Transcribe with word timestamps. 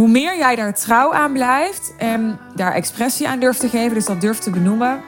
Hoe 0.00 0.08
meer 0.08 0.36
jij 0.36 0.56
daar 0.56 0.74
trouw 0.74 1.12
aan 1.12 1.32
blijft 1.32 1.94
en 1.98 2.38
daar 2.54 2.72
expressie 2.72 3.28
aan 3.28 3.40
durft 3.40 3.60
te 3.60 3.68
geven, 3.68 3.94
dus 3.94 4.04
dat 4.04 4.20
durft 4.20 4.42
te 4.42 4.50
benoemen, 4.50 5.00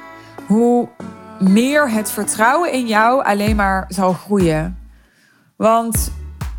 hoe 0.47 0.89
meer 1.41 1.91
het 1.91 2.11
vertrouwen 2.11 2.73
in 2.73 2.87
jou 2.87 3.25
alleen 3.25 3.57
maar 3.57 3.85
zal 3.89 4.13
groeien. 4.13 4.79
Want 5.57 6.13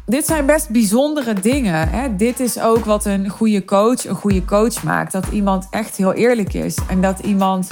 dit 0.06 0.26
zijn 0.26 0.46
best 0.46 0.70
bijzondere 0.70 1.34
dingen. 1.34 1.90
Hè? 1.90 2.16
Dit 2.16 2.40
is 2.40 2.60
ook 2.60 2.86
wat 2.86 3.06
een 3.06 3.30
goede 3.30 3.66
coach 3.66 4.06
een 4.06 4.16
goede 4.16 4.46
coach 4.46 4.84
maakt. 4.84 5.12
Dat 5.12 5.28
iemand 5.28 5.68
echt 5.70 5.98
heel 5.98 6.14
eerlijk 6.14 6.54
is. 6.54 6.78
En 6.90 7.02
dat 7.02 7.20
iemand 7.20 7.68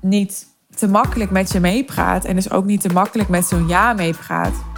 niet 0.00 0.46
te 0.74 0.88
makkelijk 0.88 1.30
met 1.30 1.52
je 1.52 1.60
meepraat. 1.60 2.24
En 2.24 2.34
dus 2.34 2.50
ook 2.50 2.64
niet 2.64 2.80
te 2.80 2.92
makkelijk 2.92 3.28
met 3.28 3.46
zo'n 3.46 3.68
ja 3.68 3.92
meepraat. 3.92 4.71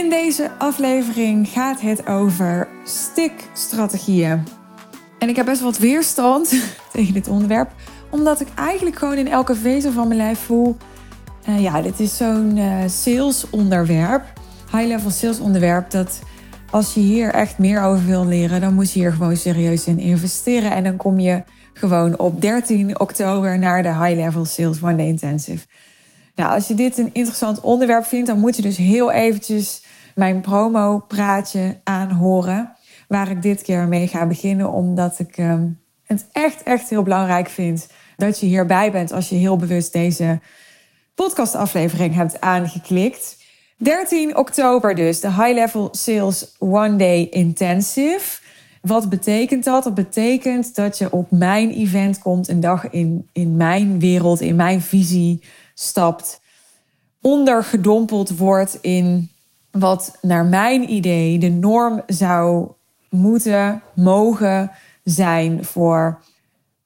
In 0.00 0.10
deze 0.10 0.50
aflevering 0.58 1.48
gaat 1.48 1.80
het 1.80 2.06
over 2.06 2.68
stikstrategieën. 2.84 4.46
En 5.18 5.28
ik 5.28 5.36
heb 5.36 5.46
best 5.46 5.60
wat 5.60 5.78
weerstand 5.78 6.54
tegen 6.92 7.14
dit 7.14 7.28
onderwerp, 7.28 7.70
omdat 8.10 8.40
ik 8.40 8.48
eigenlijk 8.54 8.96
gewoon 8.96 9.16
in 9.16 9.28
elke 9.28 9.54
vezel 9.54 9.92
van 9.92 10.08
mijn 10.08 10.20
lijf 10.20 10.38
voel: 10.38 10.76
uh, 11.48 11.62
ja, 11.62 11.82
dit 11.82 12.00
is 12.00 12.16
zo'n 12.16 12.56
uh, 12.56 12.74
sales 12.86 13.50
onderwerp, 13.50 14.22
high-level 14.72 15.10
sales 15.10 15.40
onderwerp, 15.40 15.90
dat 15.90 16.18
als 16.70 16.94
je 16.94 17.00
hier 17.00 17.30
echt 17.30 17.58
meer 17.58 17.82
over 17.82 18.06
wil 18.06 18.26
leren, 18.26 18.60
dan 18.60 18.74
moet 18.74 18.92
je 18.92 19.00
hier 19.00 19.12
gewoon 19.12 19.36
serieus 19.36 19.86
in 19.86 19.98
investeren. 19.98 20.70
En 20.70 20.84
dan 20.84 20.96
kom 20.96 21.18
je 21.18 21.42
gewoon 21.72 22.18
op 22.18 22.40
13 22.40 23.00
oktober 23.00 23.58
naar 23.58 23.82
de 23.82 23.94
High-Level 23.94 24.44
Sales 24.44 24.82
One 24.82 25.06
Intensive. 25.06 25.66
Nou, 26.34 26.54
als 26.54 26.68
je 26.68 26.74
dit 26.74 26.98
een 26.98 27.10
interessant 27.12 27.60
onderwerp 27.60 28.04
vindt, 28.04 28.26
dan 28.26 28.38
moet 28.38 28.56
je 28.56 28.62
dus 28.62 28.76
heel 28.76 29.10
eventjes 29.10 29.82
mijn 30.14 30.40
promo-praatje 30.40 31.80
aanhoren. 31.84 32.72
Waar 33.08 33.30
ik 33.30 33.42
dit 33.42 33.62
keer 33.62 33.88
mee 33.88 34.08
ga 34.08 34.26
beginnen, 34.26 34.72
omdat 34.72 35.18
ik 35.18 35.38
um, 35.38 35.80
het 36.02 36.26
echt, 36.32 36.62
echt 36.62 36.90
heel 36.90 37.02
belangrijk 37.02 37.48
vind 37.48 37.88
dat 38.16 38.40
je 38.40 38.46
hierbij 38.46 38.92
bent 38.92 39.12
als 39.12 39.28
je 39.28 39.34
heel 39.34 39.56
bewust 39.56 39.92
deze 39.92 40.40
podcastaflevering 41.14 42.14
hebt 42.14 42.40
aangeklikt. 42.40 43.38
13 43.76 44.36
oktober 44.36 44.94
dus, 44.94 45.20
de 45.20 45.32
High 45.32 45.54
Level 45.54 45.88
Sales 45.92 46.54
One 46.58 46.96
Day 46.96 47.26
Intensive. 47.30 48.40
Wat 48.82 49.08
betekent 49.08 49.64
dat? 49.64 49.84
Dat 49.84 49.94
betekent 49.94 50.74
dat 50.74 50.98
je 50.98 51.12
op 51.12 51.30
mijn 51.30 51.70
event 51.70 52.18
komt, 52.18 52.48
een 52.48 52.60
dag 52.60 52.90
in, 52.90 53.28
in 53.32 53.56
mijn 53.56 53.98
wereld, 53.98 54.40
in 54.40 54.56
mijn 54.56 54.80
visie 54.80 55.42
stapt, 55.74 56.40
ondergedompeld 57.20 58.36
wordt 58.36 58.78
in 58.80 59.30
wat 59.70 60.18
naar 60.22 60.44
mijn 60.44 60.92
idee 60.92 61.38
de 61.38 61.48
norm 61.48 62.02
zou 62.06 62.68
moeten, 63.10 63.82
mogen 63.94 64.70
zijn 65.04 65.64
voor 65.64 66.20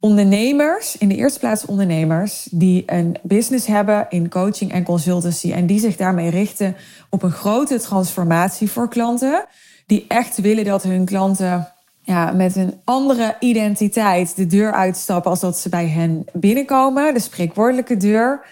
ondernemers, 0.00 0.98
in 0.98 1.08
de 1.08 1.16
eerste 1.16 1.38
plaats 1.38 1.66
ondernemers, 1.66 2.48
die 2.50 2.82
een 2.86 3.16
business 3.22 3.66
hebben 3.66 4.06
in 4.08 4.28
coaching 4.28 4.72
en 4.72 4.84
consultancy 4.84 5.52
en 5.52 5.66
die 5.66 5.80
zich 5.80 5.96
daarmee 5.96 6.30
richten 6.30 6.76
op 7.10 7.22
een 7.22 7.30
grote 7.30 7.80
transformatie 7.80 8.70
voor 8.70 8.88
klanten, 8.88 9.46
die 9.86 10.04
echt 10.08 10.40
willen 10.40 10.64
dat 10.64 10.82
hun 10.82 11.04
klanten 11.04 11.68
ja, 12.02 12.32
met 12.32 12.56
een 12.56 12.80
andere 12.84 13.36
identiteit 13.40 14.36
de 14.36 14.46
deur 14.46 14.72
uitstappen 14.72 15.30
als 15.30 15.40
dat 15.40 15.58
ze 15.58 15.68
bij 15.68 15.88
hen 15.88 16.24
binnenkomen, 16.32 17.14
de 17.14 17.20
spreekwoordelijke 17.20 17.96
deur. 17.96 18.46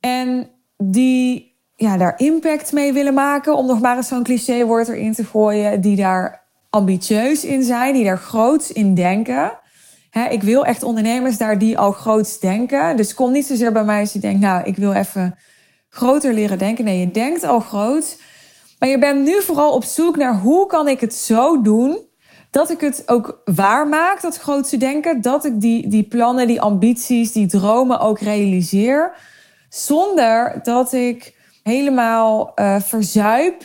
En 0.00 0.48
die 0.76 1.49
ja, 1.80 1.96
daar 1.96 2.14
impact 2.16 2.72
mee 2.72 2.92
willen 2.92 3.14
maken, 3.14 3.56
om 3.56 3.66
nog 3.66 3.80
maar 3.80 3.96
eens 3.96 4.08
zo'n 4.08 4.22
clichéwoord 4.22 4.88
erin 4.88 5.14
te 5.14 5.24
gooien, 5.24 5.80
die 5.80 5.96
daar 5.96 6.48
ambitieus 6.70 7.44
in 7.44 7.62
zijn, 7.62 7.94
die 7.94 8.04
daar 8.04 8.18
groots 8.18 8.72
in 8.72 8.94
denken 8.94 9.58
ik 10.12 10.42
wil 10.42 10.64
echt 10.64 10.82
ondernemers 10.82 11.38
daar 11.38 11.58
die 11.58 11.78
al 11.78 11.92
groots 11.92 12.40
denken. 12.40 12.96
Dus 12.96 13.14
kom 13.14 13.32
niet 13.32 13.46
zozeer 13.46 13.72
bij 13.72 13.84
mij 13.84 14.00
als 14.00 14.12
je 14.12 14.18
denkt, 14.18 14.40
nou, 14.40 14.64
ik 14.64 14.76
wil 14.76 14.92
even 14.92 15.38
groter 15.88 16.34
leren 16.34 16.58
denken. 16.58 16.84
Nee, 16.84 16.98
je 16.98 17.10
denkt 17.10 17.44
al 17.44 17.60
groot. 17.60 18.18
Maar 18.78 18.88
je 18.88 18.98
bent 18.98 19.24
nu 19.24 19.42
vooral 19.42 19.72
op 19.72 19.84
zoek 19.84 20.16
naar 20.16 20.38
hoe 20.38 20.66
kan 20.66 20.88
ik 20.88 21.00
het 21.00 21.14
zo 21.14 21.62
doen 21.62 21.98
dat 22.50 22.70
ik 22.70 22.80
het 22.80 23.02
ook 23.06 23.40
waar 23.44 23.88
maak, 23.88 24.20
dat 24.20 24.36
grootste 24.36 24.76
denken. 24.76 25.20
Dat 25.20 25.44
ik 25.44 25.60
die, 25.60 25.88
die 25.88 26.04
plannen, 26.04 26.46
die 26.46 26.60
ambities, 26.60 27.32
die 27.32 27.46
dromen 27.46 28.00
ook 28.00 28.18
realiseer. 28.18 29.12
Zonder 29.68 30.60
dat 30.62 30.92
ik 30.92 31.34
helemaal 31.62 32.52
uh, 32.54 32.80
verzuip 32.80 33.62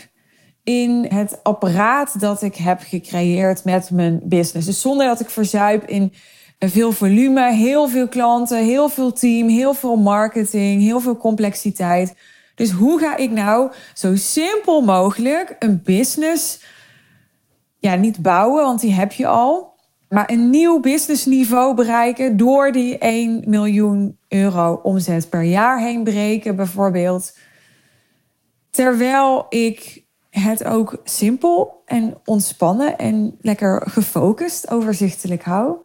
in 0.63 1.05
het 1.09 1.39
apparaat 1.43 2.19
dat 2.19 2.41
ik 2.41 2.55
heb 2.55 2.79
gecreëerd 2.81 3.63
met 3.63 3.91
mijn 3.91 4.21
business. 4.23 4.65
Dus 4.65 4.81
zonder 4.81 5.07
dat 5.07 5.19
ik 5.19 5.29
verzuip 5.29 5.87
in 5.87 6.13
veel 6.59 6.91
volume, 6.91 7.53
heel 7.53 7.87
veel 7.87 8.07
klanten, 8.07 8.63
heel 8.63 8.89
veel 8.89 9.13
team, 9.13 9.47
heel 9.47 9.73
veel 9.73 9.95
marketing, 9.95 10.81
heel 10.81 10.99
veel 10.99 11.17
complexiteit. 11.17 12.15
Dus 12.55 12.71
hoe 12.71 12.99
ga 12.99 13.17
ik 13.17 13.31
nou 13.31 13.71
zo 13.93 14.15
simpel 14.15 14.81
mogelijk 14.81 15.55
een 15.59 15.81
business, 15.83 16.63
ja, 17.79 17.95
niet 17.95 18.21
bouwen, 18.21 18.63
want 18.63 18.81
die 18.81 18.93
heb 18.93 19.11
je 19.11 19.27
al, 19.27 19.73
maar 20.09 20.29
een 20.31 20.49
nieuw 20.49 20.79
businessniveau 20.79 21.75
bereiken 21.75 22.37
door 22.37 22.71
die 22.71 22.97
1 22.97 23.43
miljoen 23.45 24.17
euro 24.27 24.79
omzet 24.83 25.29
per 25.29 25.43
jaar 25.43 25.79
heen 25.79 26.03
breken, 26.03 26.55
bijvoorbeeld. 26.55 27.33
Terwijl 28.75 29.45
ik 29.49 30.03
het 30.29 30.63
ook 30.63 30.97
simpel 31.03 31.81
en 31.85 32.17
ontspannen 32.25 32.97
en 32.97 33.37
lekker 33.41 33.83
gefocust 33.89 34.69
overzichtelijk 34.69 35.43
hou. 35.43 35.77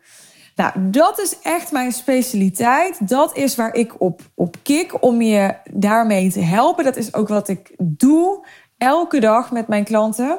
Nou, 0.55 0.73
dat 0.91 1.21
is 1.21 1.39
echt 1.43 1.73
mijn 1.73 1.93
specialiteit. 1.93 3.09
Dat 3.09 3.37
is 3.37 3.57
waar 3.57 3.75
ik 3.75 4.01
op, 4.01 4.21
op 4.35 4.57
kik 4.63 5.03
om 5.03 5.23
je 5.23 5.55
daarmee 5.73 6.31
te 6.31 6.41
helpen. 6.41 6.85
Dat 6.85 6.97
is 6.97 7.15
ook 7.15 7.29
wat 7.29 7.49
ik 7.49 7.75
doe 7.79 8.47
elke 8.79 9.21
dag 9.21 9.51
met 9.51 9.69
mijn 9.69 9.85
klanten. 9.85 10.39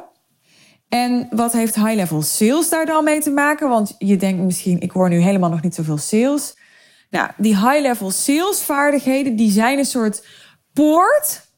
En 0.90 1.28
wat 1.30 1.52
heeft 1.52 1.76
high-level 1.76 2.22
sales 2.22 2.70
daar 2.70 2.86
dan 2.86 3.04
mee 3.04 3.20
te 3.20 3.32
maken? 3.32 3.70
Want 3.70 3.96
je 3.98 4.18
denkt 4.18 4.44
misschien, 4.44 4.80
ik 4.80 4.92
hoor 4.92 5.10
nu 5.10 5.20
helemaal 5.20 5.50
nog 5.50 5.62
niet 5.62 5.76
zoveel 5.76 5.98
sales. 5.98 6.58
Nou, 7.10 7.30
die 7.38 7.56
high-level 7.56 8.12
sales 8.12 8.62
vaardigheden, 8.62 9.36
die 9.36 9.52
zijn 9.52 9.78
een 9.78 9.86
soort 9.86 10.28
poort 10.74 11.51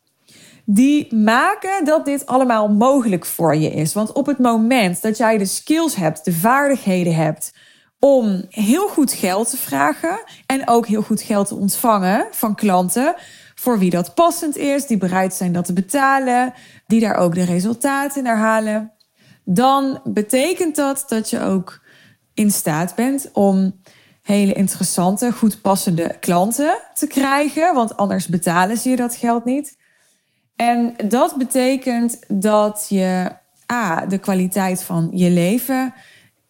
die 0.65 1.15
maken 1.15 1.85
dat 1.85 2.05
dit 2.05 2.25
allemaal 2.25 2.69
mogelijk 2.69 3.25
voor 3.25 3.55
je 3.55 3.69
is. 3.69 3.93
Want 3.93 4.11
op 4.11 4.25
het 4.25 4.39
moment 4.39 5.01
dat 5.01 5.17
jij 5.17 5.37
de 5.37 5.45
skills 5.45 5.95
hebt, 5.95 6.25
de 6.25 6.33
vaardigheden 6.33 7.15
hebt 7.15 7.51
om 7.99 8.45
heel 8.49 8.87
goed 8.87 9.13
geld 9.13 9.49
te 9.49 9.57
vragen 9.57 10.23
en 10.45 10.67
ook 10.67 10.87
heel 10.87 11.01
goed 11.01 11.21
geld 11.21 11.47
te 11.47 11.55
ontvangen 11.55 12.27
van 12.31 12.55
klanten 12.55 13.15
voor 13.55 13.79
wie 13.79 13.89
dat 13.89 14.13
passend 14.13 14.57
is, 14.57 14.87
die 14.87 14.97
bereid 14.97 15.33
zijn 15.33 15.51
dat 15.51 15.65
te 15.65 15.73
betalen, 15.73 16.53
die 16.87 16.99
daar 16.99 17.15
ook 17.15 17.35
de 17.35 17.45
resultaten 17.45 18.23
naar 18.23 18.37
halen, 18.37 18.91
dan 19.45 19.99
betekent 20.03 20.75
dat 20.75 21.03
dat 21.07 21.29
je 21.29 21.41
ook 21.41 21.81
in 22.33 22.51
staat 22.51 22.95
bent 22.95 23.29
om 23.33 23.81
hele 24.21 24.53
interessante, 24.53 25.31
goed 25.31 25.61
passende 25.61 26.17
klanten 26.19 26.79
te 26.93 27.07
krijgen, 27.07 27.73
want 27.73 27.97
anders 27.97 28.27
betalen 28.27 28.77
ze 28.77 28.89
je 28.89 28.95
dat 28.95 29.15
geld 29.15 29.45
niet. 29.45 29.77
En 30.55 30.93
dat 31.07 31.35
betekent 31.37 32.19
dat 32.27 32.85
je 32.89 33.31
A, 33.71 34.05
de 34.05 34.17
kwaliteit 34.17 34.83
van 34.83 35.09
je 35.13 35.29
leven 35.29 35.93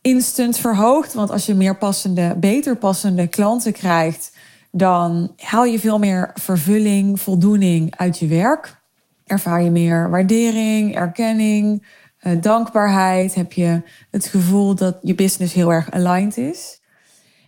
instant 0.02 0.58
verhoogt. 0.58 1.14
Want 1.14 1.32
als 1.32 1.46
je 1.46 1.54
meer 1.54 1.78
passende, 1.78 2.36
beter 2.38 2.76
passende 2.76 3.28
klanten 3.28 3.74
krijgt, 3.74 4.32
dan 4.72 5.34
haal 5.38 5.66
je 5.66 5.80
veel 5.80 6.00
meer 6.00 6.32
vervulling, 6.34 7.22
voldoening 7.22 7.98
uit 7.98 8.20
je 8.20 8.28
werk. 8.28 8.82
Ervaar 9.26 9.64
je 9.64 9.72
meer 9.72 10.10
waardering, 10.10 10.96
erkenning, 10.96 11.88
eh, 12.20 12.42
dankbaarheid. 12.42 13.36
Heb 13.36 13.54
je 13.54 13.82
het 14.12 14.26
gevoel 14.26 14.76
dat 14.76 14.98
je 15.02 15.16
business 15.16 15.54
heel 15.54 15.72
erg 15.72 15.92
aligned 15.92 16.38
is. 16.38 16.82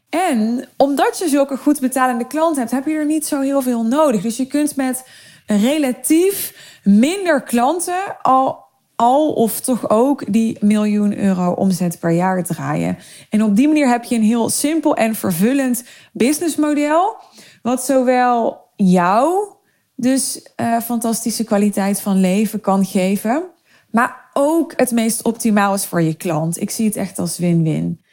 En 0.09 0.67
omdat 0.77 1.17
je 1.17 1.27
zulke 1.27 1.57
goed 1.57 1.79
betalende 1.79 2.27
klanten 2.27 2.59
hebt, 2.59 2.71
heb 2.71 2.85
je 2.85 2.93
er 2.93 3.05
niet 3.05 3.25
zo 3.25 3.41
heel 3.41 3.61
veel 3.61 3.83
nodig. 3.83 4.21
Dus 4.21 4.37
je 4.37 4.45
kunt 4.45 4.75
met 4.75 5.07
relatief 5.45 6.53
minder 6.83 7.43
klanten 7.43 8.21
al, 8.21 8.63
al 8.95 9.33
of 9.33 9.59
toch 9.59 9.89
ook 9.89 10.33
die 10.33 10.57
miljoen 10.61 11.17
euro 11.17 11.51
omzet 11.51 11.99
per 11.99 12.11
jaar 12.11 12.43
draaien. 12.43 12.97
En 13.29 13.43
op 13.43 13.55
die 13.55 13.67
manier 13.67 13.89
heb 13.89 14.03
je 14.03 14.15
een 14.15 14.23
heel 14.23 14.49
simpel 14.49 14.95
en 14.95 15.15
vervullend 15.15 15.83
businessmodel, 16.13 17.15
wat 17.61 17.85
zowel 17.85 18.63
jou 18.75 19.53
dus 19.95 20.49
uh, 20.57 20.79
fantastische 20.79 21.43
kwaliteit 21.43 22.01
van 22.01 22.19
leven 22.19 22.61
kan 22.61 22.85
geven, 22.85 23.43
maar 23.91 24.29
ook 24.33 24.73
het 24.75 24.91
meest 24.91 25.23
optimaal 25.23 25.73
is 25.73 25.85
voor 25.85 26.01
je 26.01 26.13
klant. 26.13 26.61
Ik 26.61 26.69
zie 26.69 26.85
het 26.85 26.95
echt 26.95 27.19
als 27.19 27.37
win-win. 27.37 28.03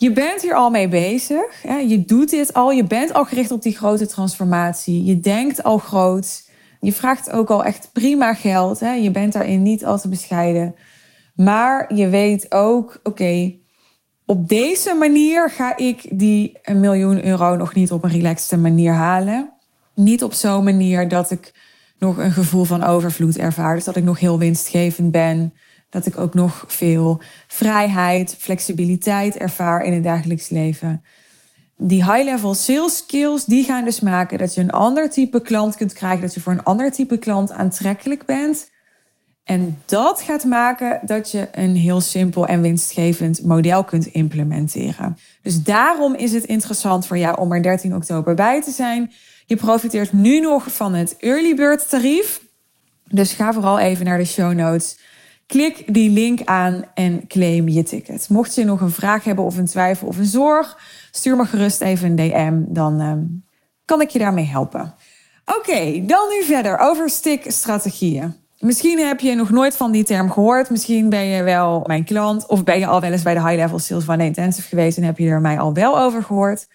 Je 0.00 0.12
bent 0.12 0.42
hier 0.42 0.54
al 0.54 0.70
mee 0.70 0.88
bezig. 0.88 1.62
Hè? 1.62 1.76
Je 1.76 2.04
doet 2.04 2.30
dit 2.30 2.54
al. 2.54 2.70
Je 2.70 2.84
bent 2.84 3.12
al 3.12 3.24
gericht 3.24 3.50
op 3.50 3.62
die 3.62 3.76
grote 3.76 4.06
transformatie. 4.06 5.04
Je 5.04 5.20
denkt 5.20 5.62
al 5.62 5.78
groot. 5.78 6.50
Je 6.80 6.92
vraagt 6.92 7.30
ook 7.30 7.50
al 7.50 7.64
echt 7.64 7.90
prima 7.92 8.34
geld. 8.34 8.80
Hè? 8.80 8.92
Je 8.92 9.10
bent 9.10 9.32
daarin 9.32 9.62
niet 9.62 9.84
al 9.84 9.98
te 9.98 10.08
bescheiden. 10.08 10.74
Maar 11.34 11.94
je 11.94 12.08
weet 12.08 12.52
ook, 12.52 13.00
oké, 13.02 13.54
op 14.26 14.48
deze 14.48 14.94
manier 14.94 15.50
ga 15.50 15.76
ik 15.76 16.18
die 16.18 16.58
een 16.62 16.80
miljoen 16.80 17.24
euro 17.24 17.56
nog 17.56 17.74
niet 17.74 17.92
op 17.92 18.04
een 18.04 18.10
relaxte 18.10 18.56
manier 18.56 18.92
halen. 18.92 19.52
Niet 19.94 20.22
op 20.22 20.32
zo'n 20.32 20.64
manier 20.64 21.08
dat 21.08 21.30
ik 21.30 21.52
nog 21.98 22.18
een 22.18 22.32
gevoel 22.32 22.64
van 22.64 22.84
overvloed 22.84 23.38
ervaar. 23.38 23.74
Dus 23.74 23.84
dat 23.84 23.96
ik 23.96 24.04
nog 24.04 24.18
heel 24.18 24.38
winstgevend 24.38 25.10
ben. 25.10 25.54
Dat 25.90 26.06
ik 26.06 26.18
ook 26.18 26.34
nog 26.34 26.64
veel 26.66 27.20
vrijheid, 27.46 28.36
flexibiliteit 28.38 29.36
ervaar 29.36 29.82
in 29.82 29.92
het 29.92 30.02
dagelijks 30.02 30.48
leven. 30.48 31.02
Die 31.76 32.12
high-level 32.12 32.54
sales 32.54 32.96
skills, 32.96 33.44
die 33.44 33.64
gaan 33.64 33.84
dus 33.84 34.00
maken 34.00 34.38
dat 34.38 34.54
je 34.54 34.60
een 34.60 34.70
ander 34.70 35.10
type 35.10 35.42
klant 35.42 35.76
kunt 35.76 35.92
krijgen. 35.92 36.20
Dat 36.20 36.34
je 36.34 36.40
voor 36.40 36.52
een 36.52 36.64
ander 36.64 36.92
type 36.92 37.18
klant 37.18 37.52
aantrekkelijk 37.52 38.24
bent. 38.24 38.68
En 39.48 39.82
dat 39.84 40.20
gaat 40.20 40.44
maken 40.44 41.00
dat 41.02 41.30
je 41.30 41.48
een 41.52 41.76
heel 41.76 42.00
simpel 42.00 42.46
en 42.46 42.60
winstgevend 42.60 43.44
model 43.44 43.84
kunt 43.84 44.06
implementeren. 44.06 45.16
Dus 45.42 45.62
daarom 45.62 46.14
is 46.14 46.32
het 46.32 46.44
interessant 46.44 47.06
voor 47.06 47.18
jou 47.18 47.40
om 47.40 47.52
er 47.52 47.62
13 47.62 47.94
oktober 47.94 48.34
bij 48.34 48.62
te 48.62 48.70
zijn. 48.70 49.12
Je 49.46 49.56
profiteert 49.56 50.12
nu 50.12 50.40
nog 50.40 50.72
van 50.72 50.94
het 50.94 51.16
early 51.16 51.54
bird 51.54 51.88
tarief. 51.88 52.40
Dus 53.04 53.32
ga 53.32 53.52
vooral 53.52 53.78
even 53.78 54.04
naar 54.04 54.18
de 54.18 54.24
show 54.24 54.52
notes. 54.52 54.98
Klik 55.48 55.94
die 55.94 56.10
link 56.10 56.40
aan 56.44 56.84
en 56.94 57.26
claim 57.26 57.68
je 57.68 57.82
ticket. 57.82 58.28
Mocht 58.28 58.54
je 58.54 58.64
nog 58.64 58.80
een 58.80 58.90
vraag 58.90 59.24
hebben 59.24 59.44
of 59.44 59.56
een 59.56 59.66
twijfel 59.66 60.08
of 60.08 60.18
een 60.18 60.24
zorg, 60.24 60.78
stuur 61.10 61.36
me 61.36 61.44
gerust 61.44 61.80
even 61.80 62.08
een 62.08 62.16
DM. 62.16 62.72
Dan 62.74 63.00
uh, 63.00 63.12
kan 63.84 64.00
ik 64.00 64.08
je 64.08 64.18
daarmee 64.18 64.44
helpen. 64.44 64.94
Oké, 65.44 66.04
dan 66.06 66.28
nu 66.28 66.44
verder 66.44 66.78
over 66.78 67.10
stikstrategieën. 67.10 68.34
Misschien 68.58 68.98
heb 68.98 69.20
je 69.20 69.34
nog 69.34 69.50
nooit 69.50 69.76
van 69.76 69.92
die 69.92 70.04
term 70.04 70.30
gehoord. 70.30 70.70
Misschien 70.70 71.08
ben 71.08 71.24
je 71.24 71.42
wel 71.42 71.82
mijn 71.86 72.04
klant 72.04 72.46
of 72.46 72.64
ben 72.64 72.78
je 72.78 72.86
al 72.86 73.00
wel 73.00 73.12
eens 73.12 73.22
bij 73.22 73.34
de 73.34 73.42
High 73.42 73.56
Level 73.56 73.78
Sales 73.78 74.08
One 74.08 74.24
Intensive 74.24 74.68
geweest 74.68 74.96
en 74.96 75.04
heb 75.04 75.18
je 75.18 75.28
er 75.28 75.40
mij 75.40 75.58
al 75.58 75.72
wel 75.74 75.98
over 75.98 76.22
gehoord. 76.22 76.66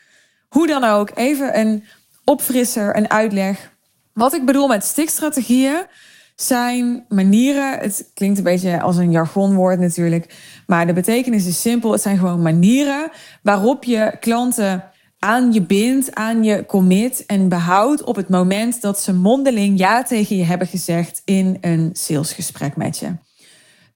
Hoe 0.50 0.68
dan 0.68 0.84
ook, 0.84 1.12
even 1.16 1.60
een 1.60 1.84
opfrisser, 2.24 2.98
een 2.98 3.10
uitleg. 3.10 3.72
Wat 4.14 4.34
ik 4.34 4.46
bedoel 4.46 4.68
met 4.68 4.84
stikstrategieën 4.84 5.86
zijn 6.36 7.06
manieren. 7.10 7.80
Het 7.80 8.12
klinkt 8.14 8.38
een 8.38 8.44
beetje 8.44 8.82
als 8.82 8.98
een 8.98 9.12
jargonwoord 9.12 9.80
natuurlijk, 9.80 10.36
maar 10.68 10.88
de 10.88 10.94
betekenis 10.94 11.46
is 11.46 11.62
simpel. 11.62 11.92
Het 11.92 12.02
zijn 12.02 12.18
gewoon 12.18 12.42
manieren 12.42 13.12
waarop 13.42 13.84
je 13.84 14.18
klanten 14.20 14.84
aan 15.20 15.54
je 15.54 15.62
bindt, 15.62 16.16
aan 16.16 16.44
je 16.44 16.66
commit 16.66 17.26
en 17.26 17.50
behoudt 17.50 18.04
op 18.04 18.16
het 18.16 18.30
moment 18.30 18.82
dat 18.82 19.00
ze 19.00 19.14
mondeling 19.14 19.78
ja 19.78 20.04
tegen 20.04 20.36
je 20.36 20.44
hebben 20.44 20.68
gezegd 20.68 21.22
in 21.26 21.58
een 21.62 21.90
salesgesprek 21.94 22.76
met 22.76 22.98
je. 22.98 23.12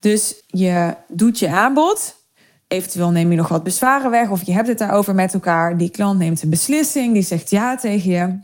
Dus 0.00 0.42
je 0.46 0.94
doet 1.08 1.38
je 1.38 1.48
aanbod. 1.48 2.16
Eventueel 2.68 3.10
neem 3.10 3.30
je 3.30 3.36
nog 3.36 3.48
wat 3.48 3.62
bezwaren 3.62 4.10
weg 4.10 4.30
of 4.30 4.46
je 4.46 4.52
hebt 4.52 4.68
het 4.68 4.78
daarover 4.78 5.14
met 5.14 5.34
elkaar. 5.34 5.76
Die 5.76 5.90
klant 5.90 6.18
neemt 6.18 6.42
een 6.42 6.50
beslissing, 6.50 7.12
die 7.12 7.22
zegt 7.22 7.50
ja 7.50 7.76
tegen 7.76 8.10
je. 8.10 8.38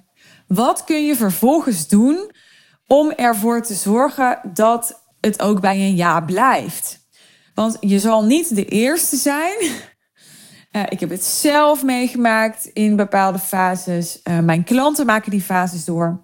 Wat 0.47 0.85
kun 0.85 1.07
je 1.07 1.17
vervolgens 1.17 1.89
doen 1.89 2.31
om 2.87 3.11
ervoor 3.11 3.63
te 3.63 3.75
zorgen 3.75 4.39
dat 4.53 5.03
het 5.21 5.43
ook 5.43 5.61
bij 5.61 5.77
een 5.77 5.97
ja 5.97 6.21
blijft? 6.21 7.03
Want 7.55 7.77
je 7.81 7.99
zal 7.99 8.25
niet 8.25 8.55
de 8.55 8.65
eerste 8.65 9.17
zijn 9.17 9.57
uh, 10.77 10.83
ik 10.89 11.01
heb 11.01 11.11
het 11.11 11.25
zelf 11.25 11.83
meegemaakt 11.83 12.65
in 12.65 12.97
bepaalde 12.97 13.39
fases. 13.39 14.21
Uh, 14.25 14.39
mijn 14.39 14.65
klanten 14.65 15.07
maken 15.07 15.31
die 15.31 15.41
fases 15.41 15.85
door. 15.85 16.21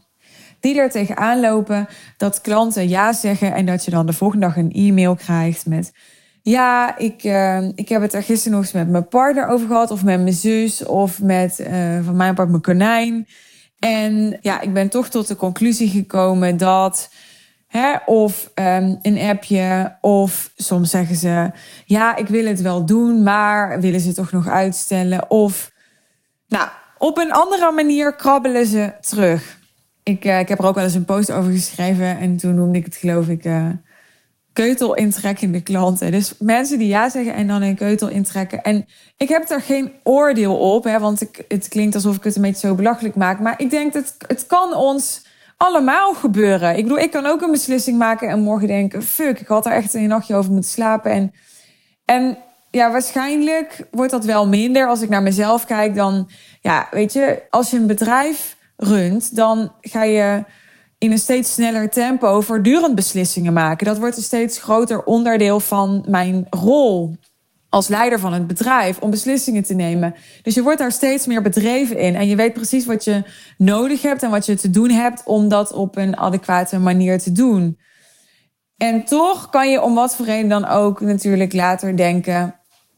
Die 0.61 0.81
er 0.81 0.91
tegenaan 0.91 1.41
lopen 1.41 1.89
dat 2.17 2.41
klanten 2.41 2.89
ja 2.89 3.12
zeggen 3.12 3.55
en 3.55 3.67
dat 3.67 3.85
je 3.85 3.91
dan 3.91 4.07
de 4.07 4.12
volgende 4.12 4.47
dag 4.47 4.57
een 4.57 4.73
e-mail 4.73 5.15
krijgt 5.15 5.67
met... 5.67 5.93
Ja, 6.43 6.99
ik, 6.99 7.25
uh, 7.25 7.69
ik 7.75 7.89
heb 7.89 8.03
het 8.03 8.15
er 8.15 8.23
gisteren 8.23 8.53
nog 8.53 8.62
eens 8.62 8.73
met 8.73 8.89
mijn 8.89 9.09
partner 9.09 9.47
over 9.47 9.67
gehad. 9.67 9.91
Of 9.91 10.05
met 10.05 10.21
mijn 10.21 10.33
zus. 10.33 10.85
Of 10.85 11.23
met 11.23 11.69
van 12.05 12.17
mijn 12.17 12.35
part 12.35 12.49
mijn 12.49 12.62
konijn. 12.62 13.27
En 13.81 14.38
ja, 14.41 14.61
ik 14.61 14.73
ben 14.73 14.88
toch 14.88 15.09
tot 15.09 15.29
de 15.29 15.37
conclusie 15.37 15.88
gekomen 15.88 16.56
dat 16.56 17.11
Hè? 17.71 17.97
Of 18.06 18.50
um, 18.55 18.99
een 19.03 19.19
appje. 19.19 19.97
Of 20.00 20.53
soms 20.56 20.91
zeggen 20.91 21.17
ze: 21.17 21.50
Ja, 21.85 22.17
ik 22.17 22.27
wil 22.27 22.47
het 22.47 22.61
wel 22.61 22.87
doen, 22.87 23.23
maar 23.23 23.81
willen 23.81 24.00
ze 24.00 24.12
toch 24.12 24.32
nog 24.32 24.49
uitstellen? 24.49 25.31
Of 25.31 25.73
nou, 26.49 26.69
op 26.99 27.19
een 27.19 27.32
andere 27.32 27.73
manier 27.73 28.15
krabbelen 28.15 28.67
ze 28.67 28.93
terug. 29.00 29.59
Ik, 30.03 30.25
uh, 30.25 30.38
ik 30.38 30.49
heb 30.49 30.59
er 30.59 30.67
ook 30.67 30.75
wel 30.75 30.85
eens 30.85 30.94
een 30.94 31.05
post 31.05 31.33
over 31.33 31.53
geschreven. 31.53 32.19
En 32.19 32.37
toen 32.37 32.55
noemde 32.55 32.79
ik 32.79 32.85
het, 32.85 32.97
geloof 32.97 33.29
ik, 33.29 33.44
uh, 33.44 33.67
keutel 34.52 34.94
intrekkende 34.94 35.62
klanten. 35.62 36.11
Dus 36.11 36.35
mensen 36.38 36.79
die 36.79 36.88
ja 36.88 37.08
zeggen 37.08 37.35
en 37.35 37.47
dan 37.47 37.62
een 37.62 37.76
keutel 37.76 38.08
intrekken. 38.08 38.62
En 38.62 38.87
ik 39.17 39.29
heb 39.29 39.50
er 39.50 39.61
geen 39.61 39.93
oordeel 40.02 40.56
op, 40.58 40.85
hè, 40.85 40.99
want 40.99 41.20
ik, 41.20 41.44
het 41.49 41.69
klinkt 41.69 41.94
alsof 41.94 42.17
ik 42.17 42.25
het 42.25 42.37
een 42.37 42.43
beetje 42.43 42.67
zo 42.67 42.75
belachelijk 42.75 43.14
maak. 43.14 43.41
Maar 43.41 43.55
ik 43.56 43.70
denk 43.70 43.93
dat 43.93 44.14
het 44.26 44.47
kan 44.47 44.75
ons 44.75 45.23
allemaal 45.56 46.14
gebeuren. 46.14 46.76
Ik 46.76 46.82
bedoel, 46.82 46.99
ik 46.99 47.11
kan 47.11 47.26
ook 47.26 47.43
een 47.43 47.50
beslissing 47.50 47.99
maken 47.99 48.29
en 48.29 48.41
morgen 48.41 48.69
denken: 48.69 49.02
fuck, 49.02 49.41
ik 49.41 49.47
had 49.47 49.67
er 49.67 49.73
echt 49.73 49.94
een 49.94 50.08
nachtje 50.08 50.35
over 50.35 50.52
moeten 50.52 50.70
slapen. 50.70 51.11
En, 51.11 51.32
en 52.05 52.38
ja, 52.70 52.91
waarschijnlijk 52.91 53.87
wordt 53.91 54.11
dat 54.12 54.25
wel 54.25 54.49
minder 54.49 54.87
als 54.87 55.02
ik 55.02 55.08
naar 55.08 55.23
mezelf 55.23 55.64
kijk. 55.64 55.94
Dan, 55.94 56.31
ja, 56.61 56.88
weet 56.91 57.12
je, 57.12 57.43
als 57.50 57.70
je 57.70 57.76
een 57.76 57.87
bedrijf 57.87 58.56
runt, 58.76 59.37
dan 59.37 59.73
ga 59.81 60.02
je 60.02 60.44
in 61.00 61.12
een 61.12 61.19
steeds 61.19 61.52
sneller 61.52 61.91
tempo 61.91 62.41
voortdurend 62.41 62.94
beslissingen 62.94 63.52
maken. 63.52 63.87
Dat 63.87 63.99
wordt 63.99 64.17
een 64.17 64.23
steeds 64.23 64.58
groter 64.58 65.05
onderdeel 65.05 65.61
van 65.61 66.05
mijn 66.08 66.47
rol 66.50 67.17
als 67.69 67.88
leider 67.88 68.19
van 68.19 68.32
het 68.32 68.47
bedrijf 68.47 68.99
om 68.99 69.11
beslissingen 69.11 69.62
te 69.62 69.75
nemen. 69.75 70.14
Dus 70.43 70.55
je 70.55 70.62
wordt 70.62 70.79
daar 70.79 70.93
steeds 70.93 71.26
meer 71.26 71.43
bedreven 71.43 71.99
in. 71.99 72.14
En 72.14 72.29
je 72.29 72.37
weet 72.37 72.52
precies 72.52 72.87
wat 72.87 73.05
je 73.05 73.23
nodig 73.56 74.02
hebt 74.02 74.23
en 74.23 74.31
wat 74.31 74.47
je 74.47 74.55
te 74.55 74.70
doen 74.70 74.91
hebt 74.91 75.23
om 75.25 75.49
dat 75.49 75.73
op 75.73 75.97
een 75.97 76.17
adequate 76.17 76.79
manier 76.79 77.19
te 77.19 77.32
doen. 77.32 77.79
En 78.76 79.05
toch 79.05 79.50
kan 79.50 79.70
je 79.70 79.82
om 79.82 79.94
wat 79.94 80.17
voor 80.17 80.26
reden 80.26 80.49
dan 80.49 80.69
ook 80.69 81.00
natuurlijk 81.00 81.52
later 81.52 81.97
denken: 81.97 82.55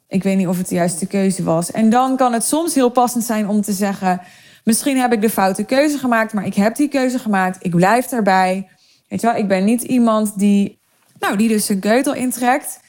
ik 0.09 0.23
weet 0.23 0.37
niet 0.37 0.47
of 0.47 0.59
het 0.59 0.69
de 0.69 0.75
juiste 0.75 1.07
keuze 1.07 1.43
was. 1.43 1.71
En 1.71 1.91
dan 1.91 2.17
kan 2.17 2.33
het 2.33 2.45
soms 2.45 2.75
heel 2.75 2.91
passend 2.91 3.25
zijn 3.25 3.49
om 3.49 3.61
te 3.61 3.73
zeggen: 3.73 4.21
misschien 4.65 4.99
heb 4.99 5.13
ik 5.13 5.21
de 5.21 5.31
foute 5.31 5.65
keuze 5.65 5.99
gemaakt, 5.99 6.33
maar 6.33 6.47
ik 6.47 6.55
heb 6.55 6.77
die 6.77 6.89
keuze 6.89 7.19
gemaakt. 7.19 7.65
Ik 7.65 7.75
blijf 7.75 8.07
daarbij. 8.07 8.69
Weet 9.09 9.21
je 9.21 9.27
wel, 9.27 9.37
ik 9.37 9.49
ben 9.49 9.65
niet 9.65 9.83
iemand 9.83 10.39
die, 10.39 10.79
nou, 11.19 11.37
die 11.37 11.49
dus 11.49 11.69
een 11.69 11.81
keutel 11.81 12.15
intrekt 12.15 12.81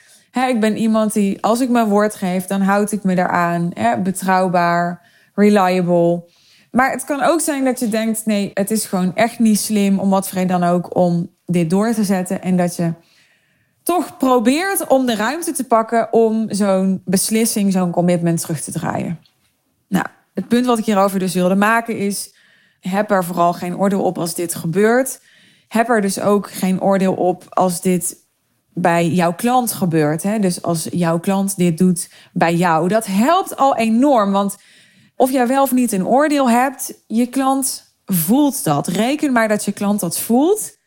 ik 0.41 0.59
ben 0.59 0.77
iemand 0.77 1.13
die, 1.13 1.41
als 1.41 1.59
ik 1.59 1.69
mijn 1.69 1.87
woord 1.87 2.15
geef, 2.15 2.45
dan 2.45 2.61
houd 2.61 2.91
ik 2.91 3.03
me 3.03 3.15
daaraan. 3.15 3.71
Hè, 3.73 3.97
betrouwbaar, 3.97 5.01
reliable. 5.35 6.23
Maar 6.71 6.91
het 6.91 7.03
kan 7.03 7.21
ook 7.21 7.41
zijn 7.41 7.63
dat 7.63 7.79
je 7.79 7.87
denkt: 7.89 8.25
nee, 8.25 8.51
het 8.53 8.71
is 8.71 8.85
gewoon 8.85 9.15
echt 9.15 9.39
niet 9.39 9.59
slim 9.59 9.99
om 9.99 10.09
wat 10.09 10.29
voor 10.29 10.47
dan 10.47 10.63
ook 10.63 10.95
om 10.95 11.29
dit 11.45 11.69
door 11.69 11.93
te 11.93 12.03
zetten. 12.03 12.41
En 12.41 12.57
dat 12.57 12.75
je 12.75 12.93
toch 13.83 14.17
probeert 14.17 14.87
om 14.87 15.05
de 15.05 15.15
ruimte 15.15 15.51
te 15.51 15.63
pakken 15.63 16.13
om 16.13 16.45
zo'n 16.49 17.01
beslissing, 17.05 17.71
zo'n 17.71 17.91
commitment 17.91 18.41
terug 18.41 18.61
te 18.61 18.71
draaien. 18.71 19.19
Het 20.33 20.47
punt 20.47 20.65
wat 20.65 20.77
ik 20.77 20.85
hierover 20.85 21.19
dus 21.19 21.33
wilde 21.33 21.55
maken 21.55 21.97
is: 21.97 22.35
heb 22.79 23.11
er 23.11 23.23
vooral 23.23 23.53
geen 23.53 23.77
oordeel 23.77 24.03
op 24.03 24.17
als 24.17 24.35
dit 24.35 24.55
gebeurt. 24.55 25.21
Heb 25.67 25.89
er 25.89 26.01
dus 26.01 26.19
ook 26.19 26.51
geen 26.51 26.81
oordeel 26.81 27.13
op 27.13 27.43
als 27.49 27.81
dit 27.81 28.15
bij 28.73 29.07
jouw 29.07 29.33
klant 29.33 29.71
gebeurt. 29.71 30.23
Hè? 30.23 30.39
Dus 30.39 30.61
als 30.61 30.87
jouw 30.91 31.19
klant 31.19 31.57
dit 31.57 31.77
doet 31.77 32.09
bij 32.33 32.55
jou, 32.55 32.87
dat 32.87 33.05
helpt 33.05 33.57
al 33.57 33.75
enorm. 33.75 34.31
Want 34.31 34.55
of 35.15 35.31
jij 35.31 35.47
wel 35.47 35.63
of 35.63 35.71
niet 35.71 35.91
een 35.91 36.07
oordeel 36.07 36.49
hebt, 36.49 36.93
je 37.07 37.27
klant 37.27 37.95
voelt 38.05 38.63
dat. 38.63 38.87
Reken 38.87 39.31
maar 39.31 39.47
dat 39.47 39.65
je 39.65 39.71
klant 39.71 39.99
dat 39.99 40.19
voelt. 40.19 40.77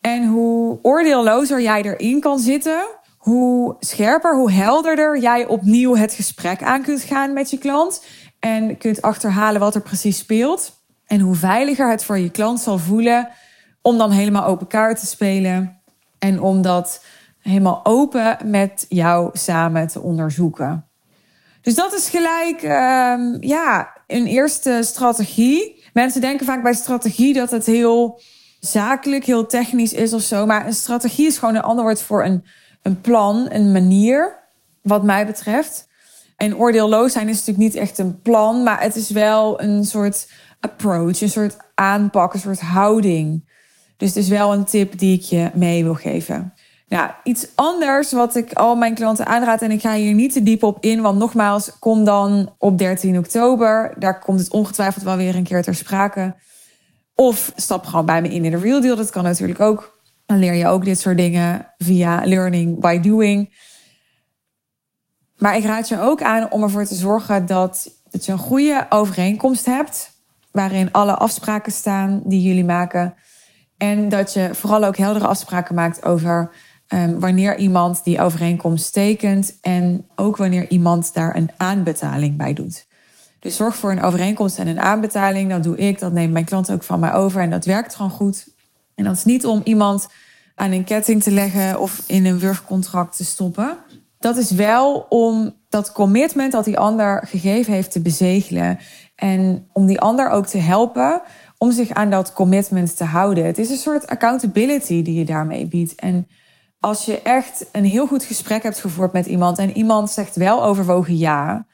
En 0.00 0.26
hoe 0.26 0.78
oordeellozer 0.82 1.62
jij 1.62 1.82
erin 1.82 2.20
kan 2.20 2.38
zitten, 2.38 2.86
hoe 3.18 3.76
scherper, 3.78 4.36
hoe 4.36 4.52
helderder 4.52 5.18
jij 5.18 5.46
opnieuw 5.46 5.96
het 5.96 6.12
gesprek 6.12 6.62
aan 6.62 6.82
kunt 6.82 7.02
gaan 7.02 7.32
met 7.32 7.50
je 7.50 7.58
klant. 7.58 8.04
En 8.44 8.76
kunt 8.78 9.02
achterhalen 9.02 9.60
wat 9.60 9.74
er 9.74 9.80
precies 9.80 10.18
speelt. 10.18 10.72
En 11.06 11.20
hoe 11.20 11.34
veiliger 11.34 11.90
het 11.90 12.04
voor 12.04 12.18
je 12.18 12.30
klant 12.30 12.60
zal 12.60 12.78
voelen 12.78 13.28
om 13.82 13.98
dan 13.98 14.10
helemaal 14.10 14.44
open 14.44 14.66
kaart 14.66 14.98
te 14.98 15.06
spelen. 15.06 15.80
En 16.18 16.40
om 16.40 16.62
dat 16.62 17.04
helemaal 17.38 17.80
open 17.82 18.38
met 18.44 18.86
jou 18.88 19.30
samen 19.32 19.86
te 19.86 20.00
onderzoeken. 20.00 20.86
Dus 21.60 21.74
dat 21.74 21.92
is 21.92 22.08
gelijk 22.08 22.62
um, 22.62 23.36
ja, 23.40 23.96
een 24.06 24.26
eerste 24.26 24.80
strategie. 24.82 25.84
Mensen 25.92 26.20
denken 26.20 26.46
vaak 26.46 26.62
bij 26.62 26.74
strategie 26.74 27.34
dat 27.34 27.50
het 27.50 27.66
heel 27.66 28.20
zakelijk, 28.60 29.24
heel 29.24 29.46
technisch 29.46 29.92
is 29.92 30.12
of 30.12 30.22
zo. 30.22 30.46
Maar 30.46 30.66
een 30.66 30.74
strategie 30.74 31.26
is 31.26 31.38
gewoon 31.38 31.54
een 31.54 31.62
ander 31.62 31.84
woord 31.84 32.02
voor 32.02 32.24
een, 32.24 32.44
een 32.82 33.00
plan, 33.00 33.46
een 33.50 33.72
manier, 33.72 34.38
wat 34.82 35.02
mij 35.02 35.26
betreft. 35.26 35.92
En 36.36 36.56
oordeelloos 36.56 37.12
zijn 37.12 37.28
is 37.28 37.36
natuurlijk 37.38 37.64
niet 37.64 37.82
echt 37.82 37.98
een 37.98 38.20
plan, 38.20 38.62
maar 38.62 38.82
het 38.82 38.96
is 38.96 39.10
wel 39.10 39.60
een 39.60 39.84
soort 39.84 40.28
approach, 40.60 41.20
een 41.20 41.30
soort 41.30 41.56
aanpak, 41.74 42.34
een 42.34 42.40
soort 42.40 42.60
houding. 42.60 43.52
Dus 43.96 44.08
het 44.08 44.18
is 44.18 44.28
wel 44.28 44.52
een 44.52 44.64
tip 44.64 44.98
die 44.98 45.18
ik 45.18 45.22
je 45.22 45.50
mee 45.54 45.82
wil 45.84 45.94
geven. 45.94 46.52
Nou, 46.88 47.10
iets 47.22 47.46
anders 47.54 48.12
wat 48.12 48.36
ik 48.36 48.52
al 48.52 48.76
mijn 48.76 48.94
klanten 48.94 49.26
aanraad, 49.26 49.62
en 49.62 49.70
ik 49.70 49.80
ga 49.80 49.94
hier 49.94 50.14
niet 50.14 50.32
te 50.32 50.42
diep 50.42 50.62
op 50.62 50.84
in, 50.84 51.00
want 51.00 51.18
nogmaals, 51.18 51.78
kom 51.78 52.04
dan 52.04 52.54
op 52.58 52.78
13 52.78 53.18
oktober. 53.18 53.94
Daar 53.98 54.18
komt 54.18 54.38
het 54.38 54.50
ongetwijfeld 54.50 55.04
wel 55.04 55.16
weer 55.16 55.36
een 55.36 55.44
keer 55.44 55.62
ter 55.62 55.74
sprake. 55.74 56.34
Of 57.14 57.52
stap 57.56 57.84
gewoon 57.84 58.06
bij 58.06 58.22
me 58.22 58.28
in 58.28 58.44
in 58.44 58.50
de 58.50 58.58
Real 58.58 58.80
Deal. 58.80 58.96
Dat 58.96 59.10
kan 59.10 59.22
natuurlijk 59.22 59.60
ook. 59.60 59.98
Dan 60.26 60.38
leer 60.38 60.54
je 60.54 60.66
ook 60.66 60.84
dit 60.84 61.00
soort 61.00 61.16
dingen 61.16 61.72
via 61.78 62.22
learning 62.24 62.80
by 62.80 63.00
doing. 63.00 63.54
Maar 65.44 65.56
ik 65.56 65.64
raad 65.64 65.88
je 65.88 66.00
ook 66.00 66.22
aan 66.22 66.50
om 66.50 66.62
ervoor 66.62 66.84
te 66.84 66.94
zorgen 66.94 67.46
dat, 67.46 67.90
je 68.10 68.32
een 68.32 68.38
goede 68.38 68.86
overeenkomst 68.88 69.66
hebt. 69.66 70.10
Waarin 70.50 70.92
alle 70.92 71.14
afspraken 71.14 71.72
staan 71.72 72.22
die 72.24 72.42
jullie 72.42 72.64
maken. 72.64 73.14
En 73.76 74.08
dat 74.08 74.32
je 74.32 74.50
vooral 74.52 74.84
ook 74.84 74.96
heldere 74.96 75.26
afspraken 75.26 75.74
maakt 75.74 76.04
over 76.04 76.50
um, 76.88 77.20
wanneer 77.20 77.56
iemand 77.58 78.04
die 78.04 78.20
overeenkomst 78.20 78.92
tekent. 78.92 79.58
En 79.60 80.06
ook 80.16 80.36
wanneer 80.36 80.70
iemand 80.70 81.14
daar 81.14 81.36
een 81.36 81.50
aanbetaling 81.56 82.36
bij 82.36 82.52
doet. 82.52 82.86
Dus 83.38 83.56
zorg 83.56 83.76
voor 83.76 83.90
een 83.90 84.02
overeenkomst 84.02 84.58
en 84.58 84.66
een 84.66 84.80
aanbetaling. 84.80 85.50
Dat 85.50 85.62
doe 85.62 85.76
ik, 85.76 85.98
dat 85.98 86.12
neemt 86.12 86.32
mijn 86.32 86.44
klant 86.44 86.72
ook 86.72 86.82
van 86.82 87.00
mij 87.00 87.12
over. 87.12 87.40
En 87.40 87.50
dat 87.50 87.64
werkt 87.64 87.94
gewoon 87.94 88.10
goed. 88.10 88.48
En 88.94 89.04
dat 89.04 89.16
is 89.16 89.24
niet 89.24 89.46
om 89.46 89.60
iemand 89.64 90.08
aan 90.54 90.72
een 90.72 90.84
ketting 90.84 91.22
te 91.22 91.30
leggen 91.30 91.80
of 91.80 92.02
in 92.06 92.26
een 92.26 92.38
wurgcontract 92.38 93.16
te 93.16 93.24
stoppen. 93.24 93.78
Dat 94.24 94.36
is 94.36 94.50
wel 94.50 95.06
om 95.08 95.54
dat 95.68 95.92
commitment 95.92 96.52
dat 96.52 96.64
die 96.64 96.78
ander 96.78 97.26
gegeven 97.26 97.72
heeft 97.72 97.92
te 97.92 98.00
bezegelen. 98.00 98.78
En 99.16 99.68
om 99.72 99.86
die 99.86 100.00
ander 100.00 100.30
ook 100.30 100.46
te 100.46 100.58
helpen 100.58 101.22
om 101.58 101.72
zich 101.72 101.90
aan 101.90 102.10
dat 102.10 102.32
commitment 102.32 102.96
te 102.96 103.04
houden. 103.04 103.46
Het 103.46 103.58
is 103.58 103.70
een 103.70 103.76
soort 103.76 104.06
accountability 104.06 105.02
die 105.02 105.18
je 105.18 105.24
daarmee 105.24 105.66
biedt. 105.66 105.94
En 105.94 106.26
als 106.80 107.04
je 107.04 107.22
echt 107.22 107.66
een 107.72 107.84
heel 107.84 108.06
goed 108.06 108.24
gesprek 108.24 108.62
hebt 108.62 108.80
gevoerd 108.80 109.12
met 109.12 109.26
iemand 109.26 109.58
en 109.58 109.76
iemand 109.76 110.10
zegt 110.10 110.36
wel 110.36 110.64
overwogen 110.64 111.18
ja, 111.18 111.66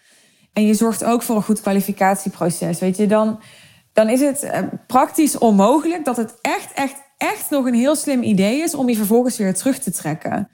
en 0.52 0.66
je 0.66 0.75
zorgt 0.75 1.04
ook 1.04 1.23
voor 1.23 1.37
een 1.37 1.42
goed 1.42 1.61
kwalificatieproces, 1.61 2.78
weet 2.78 2.97
je, 2.97 3.07
dan, 3.07 3.40
dan 3.92 4.09
is 4.09 4.21
het 4.21 4.42
eh, 4.42 4.62
praktisch 4.87 5.38
onmogelijk 5.38 6.04
dat 6.04 6.16
het 6.16 6.38
echt, 6.40 6.73
echt, 6.73 6.97
echt 7.16 7.50
nog 7.50 7.66
een 7.66 7.75
heel 7.75 7.97
slim 7.97 8.23
idee 8.23 8.62
is 8.62 8.75
om 8.75 8.88
je 8.88 8.97
vervolgens 8.97 9.37
weer 9.37 9.54
terug 9.54 9.78
te 9.78 9.90
trekken. 9.90 10.49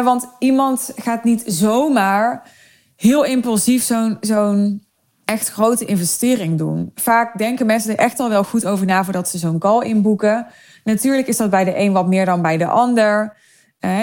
Want 0.00 0.28
iemand 0.38 0.92
gaat 0.96 1.24
niet 1.24 1.42
zomaar 1.46 2.50
heel 2.96 3.24
impulsief 3.24 3.90
zo'n 4.20 4.82
echt 5.24 5.48
grote 5.48 5.84
investering 5.84 6.58
doen. 6.58 6.90
Vaak 6.94 7.38
denken 7.38 7.66
mensen 7.66 7.90
er 7.92 7.98
echt 7.98 8.20
al 8.20 8.28
wel 8.28 8.44
goed 8.44 8.66
over 8.66 8.86
na 8.86 9.04
voordat 9.04 9.28
ze 9.28 9.38
zo'n 9.38 9.58
call 9.58 9.84
inboeken. 9.84 10.46
Natuurlijk 10.84 11.26
is 11.26 11.36
dat 11.36 11.50
bij 11.50 11.64
de 11.64 11.78
een 11.78 11.92
wat 11.92 12.08
meer 12.08 12.24
dan 12.24 12.42
bij 12.42 12.56
de 12.56 12.66
ander. 12.66 13.36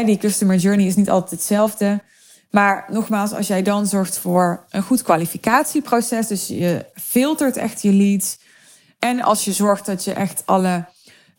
die 0.05 0.17
customer 0.17 0.55
journey 0.55 0.85
is 0.85 0.95
niet 0.95 1.09
altijd 1.09 1.31
hetzelfde. 1.31 1.99
Maar 2.51 2.85
nogmaals, 2.91 3.33
als 3.33 3.47
jij 3.47 3.61
dan 3.61 3.87
zorgt 3.87 4.17
voor 4.17 4.65
een 4.69 4.83
goed 4.83 5.01
kwalificatieproces, 5.01 6.27
dus 6.27 6.47
je 6.47 6.85
filtert 6.93 7.57
echt 7.57 7.81
je 7.81 7.93
leads. 7.93 8.39
En 8.99 9.21
als 9.21 9.45
je 9.45 9.51
zorgt 9.51 9.85
dat 9.85 10.03
je 10.03 10.13
echt 10.13 10.43
alle 10.45 10.85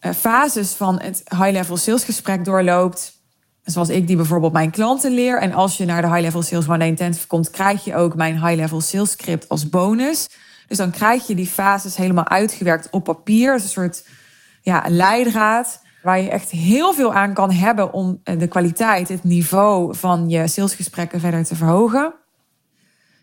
uh, 0.00 0.12
fases 0.12 0.72
van 0.72 1.00
het 1.00 1.22
high-level 1.28 1.76
salesgesprek 1.76 2.44
doorloopt. 2.44 3.19
Zoals 3.64 3.88
ik 3.88 4.06
die 4.06 4.16
bijvoorbeeld 4.16 4.52
mijn 4.52 4.70
klanten 4.70 5.12
leer. 5.12 5.40
En 5.40 5.52
als 5.52 5.76
je 5.76 5.84
naar 5.84 6.02
de 6.02 6.08
high-level 6.08 6.42
sales 6.42 6.68
one 6.68 6.86
intensive 6.86 7.26
komt, 7.26 7.50
krijg 7.50 7.84
je 7.84 7.96
ook 7.96 8.14
mijn 8.14 8.46
high-level 8.46 8.80
sales 8.80 9.10
script 9.10 9.48
als 9.48 9.68
bonus. 9.68 10.28
Dus 10.68 10.76
dan 10.78 10.90
krijg 10.90 11.26
je 11.26 11.34
die 11.34 11.46
fases 11.46 11.96
helemaal 11.96 12.28
uitgewerkt 12.28 12.90
op 12.90 13.04
papier. 13.04 13.54
Een 13.54 13.60
soort 13.60 14.04
ja, 14.62 14.84
leidraad. 14.88 15.82
Waar 16.02 16.20
je 16.20 16.30
echt 16.30 16.50
heel 16.50 16.92
veel 16.92 17.14
aan 17.14 17.34
kan 17.34 17.52
hebben 17.52 17.92
om 17.92 18.20
eh, 18.24 18.38
de 18.38 18.48
kwaliteit, 18.48 19.08
het 19.08 19.24
niveau 19.24 19.96
van 19.96 20.28
je 20.28 20.48
salesgesprekken 20.48 21.20
verder 21.20 21.44
te 21.44 21.56
verhogen. 21.56 22.14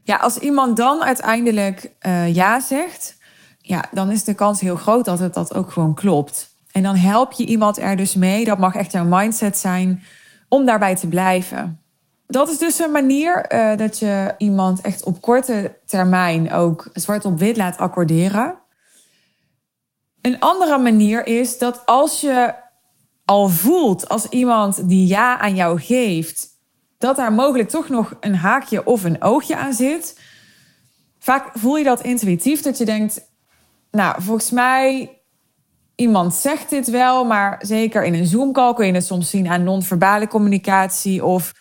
Ja, 0.04 0.16
als 0.16 0.38
iemand 0.38 0.78
dan 0.78 1.04
uiteindelijk 1.04 1.92
uh, 2.02 2.36
ja 2.36 2.60
zegt, 2.60 3.18
ja, 3.62 3.84
dan 3.92 4.12
is 4.12 4.24
de 4.24 4.34
kans 4.34 4.60
heel 4.60 4.76
groot 4.76 5.06
dat 5.06 5.20
het 5.20 5.34
dat 5.34 5.54
ook 5.54 5.72
gewoon 5.72 5.94
klopt. 5.94 6.50
En 6.72 6.84
dan 6.84 6.96
help 6.96 7.32
je 7.32 7.46
iemand 7.46 7.78
er 7.78 7.96
dus 7.96 8.16
mee. 8.16 8.46
Dat 8.46 8.58
mag 8.58 8.76
echt 8.76 8.92
jouw 8.92 9.06
mindset 9.06 9.58
zijn 9.58 10.04
om 10.48 10.66
daarbij 10.66 10.96
te 10.96 11.08
blijven. 11.08 11.82
Dat 12.28 12.50
is 12.50 12.58
dus 12.58 12.80
een 12.80 12.92
manier 12.92 13.54
uh, 13.54 13.78
dat 13.78 14.00
je 14.00 14.36
iemand 14.38 14.82
echt 14.82 15.04
op 15.04 15.22
korte 15.22 15.78
termijn 15.86 16.52
ook 16.52 16.90
zwart 16.94 17.26
op 17.26 17.40
wit 17.40 17.58
laat 17.58 17.78
accorderen. 17.78 18.56
Een 20.22 20.40
andere 20.40 20.78
manier 20.78 21.28
is 21.28 21.58
dat 21.58 21.86
als 21.86 22.22
je 22.22 22.54
al 23.26 23.50
voelt 23.50 24.10
als 24.10 24.30
iemand 24.30 24.90
die 24.90 25.08
ja 25.08 25.40
aan 25.40 25.56
jou 25.56 25.80
geeft, 25.80 26.48
dat 26.98 27.16
daar 27.16 27.34
mogelijk 27.34 27.70
toch 27.70 27.90
nog 27.90 28.18
een 28.20 28.36
haakje 28.36 28.86
of 28.86 29.04
een 29.04 29.22
oogje 29.22 29.58
aan 29.58 29.74
zit. 29.74 30.20
Vaak 31.20 31.50
voel 31.54 31.78
je 31.78 31.84
dat 31.84 32.02
intuïtief, 32.02 32.62
dat 32.62 32.78
je 32.78 32.86
denkt, 32.86 33.22
nou, 33.92 34.22
volgens 34.22 34.52
mij, 34.52 35.17
iemand 35.98 36.34
zegt 36.34 36.70
dit 36.70 36.90
wel, 36.90 37.26
maar 37.26 37.56
zeker 37.60 38.04
in 38.04 38.14
een 38.14 38.26
Zoom-call 38.26 38.74
kun 38.74 38.86
je 38.86 38.94
het 38.94 39.06
soms 39.06 39.30
zien 39.30 39.48
aan 39.48 39.64
non-verbale 39.64 40.28
communicatie. 40.28 41.26
Of 41.26 41.54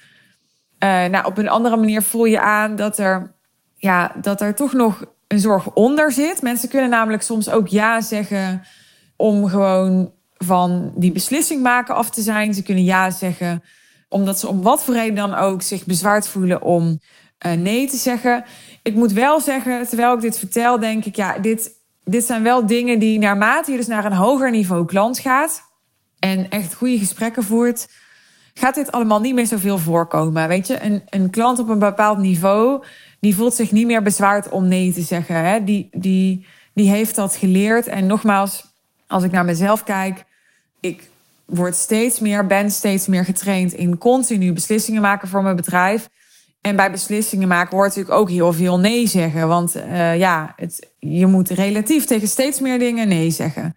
uh, 0.85 1.05
nou, 1.05 1.25
op 1.25 1.39
een 1.39 1.49
andere 1.49 1.77
manier 1.77 2.03
voel 2.03 2.25
je 2.25 2.41
aan 2.41 2.77
dat 2.77 2.99
er, 2.99 3.35
ja, 3.75 4.13
dat 4.21 4.41
er 4.41 4.55
toch 4.55 4.73
nog 4.73 5.05
een 5.29 5.39
zorg 5.39 5.73
onder 5.73 6.13
zit. 6.13 6.43
Mensen 6.43 6.69
kunnen 6.69 6.91
namelijk 6.91 7.23
soms 7.23 7.51
ook 7.51 7.69
ja 7.69 8.01
zeggen 8.01 8.63
om 9.17 9.49
gewoon 9.49 10.13
van 10.35 10.93
die 10.97 11.13
beslissing 11.13 11.63
maken 11.63 11.95
af 11.95 12.11
te 12.11 12.23
zijn. 12.23 12.55
Ze 12.55 12.63
kunnen 12.63 12.85
ja 12.85 13.11
zeggen 13.11 13.63
omdat 14.09 14.39
ze 14.39 14.49
om 14.49 14.63
wat 14.63 14.85
voor 14.85 14.95
reden 14.95 15.15
dan 15.15 15.35
ook 15.35 15.63
zich 15.63 15.85
bezwaard 15.85 16.29
voelen 16.29 16.63
om 16.63 17.01
uh, 17.47 17.53
nee 17.53 17.89
te 17.89 17.97
zeggen. 17.97 18.45
Ik 18.83 18.95
moet 18.95 19.13
wel 19.13 19.41
zeggen, 19.41 19.89
terwijl 19.89 20.15
ik 20.15 20.21
dit 20.21 20.39
vertel, 20.39 20.79
denk 20.79 21.05
ik, 21.05 21.17
ja, 21.17 21.39
dit, 21.39 21.71
dit 22.09 22.25
zijn 22.25 22.43
wel 22.43 22.67
dingen 22.67 22.99
die 22.99 23.19
naarmate 23.19 23.71
je 23.71 23.77
dus 23.77 23.87
naar 23.87 24.05
een 24.05 24.13
hoger 24.13 24.51
niveau 24.51 24.87
klant 24.87 25.19
gaat 25.19 25.63
en 26.19 26.51
echt 26.51 26.75
goede 26.75 26.99
gesprekken 26.99 27.43
voert, 27.45 27.89
gaat 28.55 28.75
dit 28.75 28.93
allemaal 28.93 29.21
niet 29.21 29.35
meer 29.35 29.47
zoveel 29.47 29.79
voorkomen. 29.79 30.49
Weet 30.49 30.67
je, 30.67 30.83
een, 30.83 31.03
een 31.11 31.31
klant 31.31 31.59
op 31.59 31.69
een 31.69 31.79
bepaald 31.79 32.19
niveau, 32.19 32.85
die 33.21 33.35
voelt 33.35 33.55
zich 33.55 33.73
niet 33.73 33.87
meer 33.87 34.03
bezwaard 34.03 34.49
om 34.49 34.69
nee 34.69 34.93
te 34.93 35.03
zeggen. 35.03 35.45
Hè? 35.45 35.65
Die, 35.65 35.89
die, 35.93 36.47
die 36.75 36.91
heeft 36.91 37.15
dat 37.15 37.37
geleerd. 37.37 37.87
En 37.87 38.07
nogmaals, 38.07 38.67
als 39.07 39.23
ik 39.23 39.31
naar 39.31 39.45
mezelf 39.45 39.85
kijk, 39.85 40.25
ik 40.81 41.09
word 41.45 41.75
steeds 41.75 42.21
meer, 42.21 42.47
ben 42.47 42.71
steeds 42.71 43.07
meer 43.07 43.25
getraind 43.25 43.73
in 43.73 43.99
continu 43.99 44.53
beslissingen 44.53 45.03
maken 45.03 45.29
voor 45.29 45.43
mijn 45.43 45.57
bedrijf. 45.57 46.09
En 46.67 46.77
bij 46.77 46.91
beslissingen 46.91 47.49
maken 47.49 47.77
hoort 47.77 47.89
natuurlijk 47.89 48.19
ook 48.19 48.31
heel 48.31 48.53
veel 48.53 48.79
nee 48.79 49.07
zeggen. 49.07 49.49
Want 49.49 49.77
uh, 49.77 50.19
ja, 50.19 50.53
het, 50.57 50.89
je 50.99 51.27
moet 51.27 51.49
relatief 51.49 52.05
tegen 52.05 52.29
steeds 52.29 52.61
meer 52.61 52.79
dingen 52.79 53.09
nee 53.09 53.31
zeggen. 53.31 53.77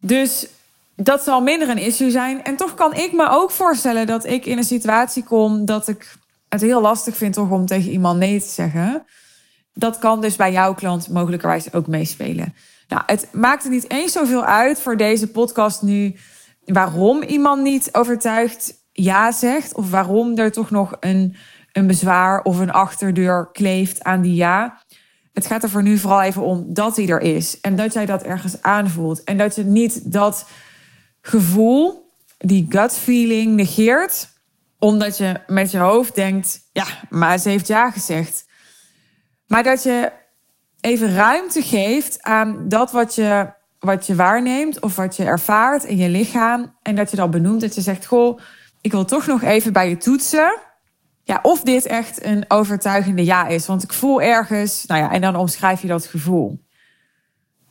Dus 0.00 0.46
dat 0.96 1.22
zal 1.22 1.40
minder 1.40 1.68
een 1.68 1.78
issue 1.78 2.10
zijn. 2.10 2.44
En 2.44 2.56
toch 2.56 2.74
kan 2.74 2.94
ik 2.94 3.12
me 3.12 3.28
ook 3.28 3.50
voorstellen 3.50 4.06
dat 4.06 4.26
ik 4.26 4.46
in 4.46 4.58
een 4.58 4.64
situatie 4.64 5.24
kom 5.24 5.64
dat 5.64 5.88
ik 5.88 6.16
het 6.48 6.60
heel 6.60 6.80
lastig 6.80 7.16
vind 7.16 7.34
toch 7.34 7.50
om 7.50 7.66
tegen 7.66 7.90
iemand 7.90 8.18
nee 8.18 8.40
te 8.40 8.48
zeggen. 8.48 9.04
Dat 9.72 9.98
kan 9.98 10.20
dus 10.20 10.36
bij 10.36 10.52
jouw 10.52 10.74
klant 10.74 11.08
mogelijkerwijs 11.08 11.72
ook 11.72 11.86
meespelen. 11.86 12.54
Nou, 12.88 13.02
het 13.06 13.28
maakt 13.32 13.64
er 13.64 13.70
niet 13.70 13.90
eens 13.90 14.12
zoveel 14.12 14.44
uit 14.44 14.80
voor 14.80 14.96
deze 14.96 15.28
podcast 15.28 15.82
nu 15.82 16.14
waarom 16.64 17.22
iemand 17.22 17.62
niet 17.62 17.88
overtuigd 17.92 18.74
ja 18.92 19.32
zegt. 19.32 19.74
Of 19.74 19.90
waarom 19.90 20.38
er 20.38 20.52
toch 20.52 20.70
nog 20.70 20.96
een, 21.00 21.36
een 21.78 21.86
bezwaar 21.86 22.42
of 22.42 22.58
een 22.58 22.72
achterdeur 22.72 23.48
kleeft 23.52 24.04
aan 24.04 24.20
die 24.20 24.34
ja. 24.34 24.82
Het 25.32 25.46
gaat 25.46 25.62
er 25.62 25.70
voor 25.70 25.82
nu 25.82 25.98
vooral 25.98 26.22
even 26.22 26.42
om 26.42 26.74
dat 26.74 26.96
hij 26.96 27.08
er 27.08 27.20
is. 27.20 27.60
En 27.60 27.76
dat 27.76 27.92
jij 27.92 28.06
dat 28.06 28.22
ergens 28.22 28.62
aanvoelt. 28.62 29.24
En 29.24 29.38
dat 29.38 29.54
je 29.54 29.64
niet 29.64 30.12
dat 30.12 30.48
gevoel, 31.20 32.12
die 32.38 32.66
gut 32.68 32.92
feeling 32.92 33.54
negeert. 33.54 34.28
Omdat 34.78 35.18
je 35.18 35.40
met 35.46 35.70
je 35.70 35.78
hoofd 35.78 36.14
denkt, 36.14 36.60
ja, 36.72 36.86
maar 37.08 37.38
ze 37.38 37.48
heeft 37.48 37.66
ja 37.66 37.90
gezegd. 37.90 38.46
Maar 39.46 39.62
dat 39.62 39.82
je 39.82 40.12
even 40.80 41.14
ruimte 41.14 41.62
geeft 41.62 42.22
aan 42.22 42.68
dat 42.68 42.92
wat 42.92 43.14
je, 43.14 43.52
wat 43.78 44.06
je 44.06 44.14
waarneemt 44.14 44.80
of 44.80 44.96
wat 44.96 45.16
je 45.16 45.24
ervaart 45.24 45.84
in 45.84 45.96
je 45.96 46.08
lichaam. 46.08 46.76
En 46.82 46.94
dat 46.94 47.10
je 47.10 47.16
dat 47.16 47.30
benoemt, 47.30 47.60
dat 47.60 47.74
je 47.74 47.80
zegt, 47.80 48.06
goh, 48.06 48.40
ik 48.80 48.92
wil 48.92 49.04
toch 49.04 49.26
nog 49.26 49.42
even 49.42 49.72
bij 49.72 49.88
je 49.88 49.96
toetsen. 49.96 50.58
Ja, 51.28 51.38
of 51.42 51.60
dit 51.60 51.86
echt 51.86 52.24
een 52.24 52.44
overtuigende 52.48 53.24
ja 53.24 53.46
is. 53.46 53.66
Want 53.66 53.82
ik 53.82 53.92
voel 53.92 54.22
ergens, 54.22 54.86
nou 54.86 55.00
ja, 55.00 55.12
en 55.12 55.20
dan 55.20 55.36
omschrijf 55.36 55.82
je 55.82 55.88
dat 55.88 56.06
gevoel. 56.06 56.64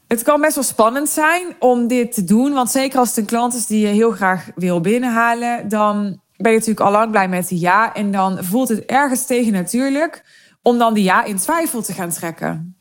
Het 0.07 0.21
kan 0.23 0.41
best 0.41 0.55
wel 0.55 0.63
spannend 0.63 1.09
zijn 1.09 1.55
om 1.59 1.87
dit 1.87 2.13
te 2.13 2.23
doen. 2.23 2.53
Want 2.53 2.71
zeker 2.71 2.99
als 2.99 3.09
het 3.09 3.17
een 3.17 3.25
klant 3.25 3.53
is 3.53 3.65
die 3.65 3.79
je 3.79 3.93
heel 3.93 4.11
graag 4.11 4.49
wil 4.55 4.81
binnenhalen, 4.81 5.69
dan 5.69 6.21
ben 6.35 6.51
je 6.51 6.57
natuurlijk 6.57 6.85
al 6.85 6.91
lang 6.91 7.11
blij 7.11 7.27
met 7.27 7.47
die 7.47 7.59
ja. 7.59 7.93
En 7.93 8.11
dan 8.11 8.43
voelt 8.43 8.69
het 8.69 8.85
ergens 8.85 9.25
tegen 9.25 9.51
natuurlijk 9.51 10.23
om 10.61 10.77
dan 10.77 10.93
die 10.93 11.03
ja 11.03 11.23
in 11.23 11.37
twijfel 11.37 11.81
te 11.81 11.93
gaan 11.93 12.09
trekken. 12.09 12.77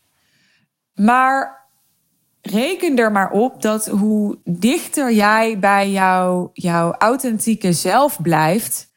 Maar 0.95 1.68
reken 2.40 2.97
er 2.97 3.12
maar 3.12 3.30
op 3.30 3.62
dat 3.62 3.87
hoe 3.87 4.38
dichter 4.45 5.12
jij 5.12 5.59
bij 5.59 5.90
jou, 5.90 6.49
jouw 6.52 6.92
authentieke 6.92 7.73
zelf 7.73 8.23
blijft. 8.23 8.95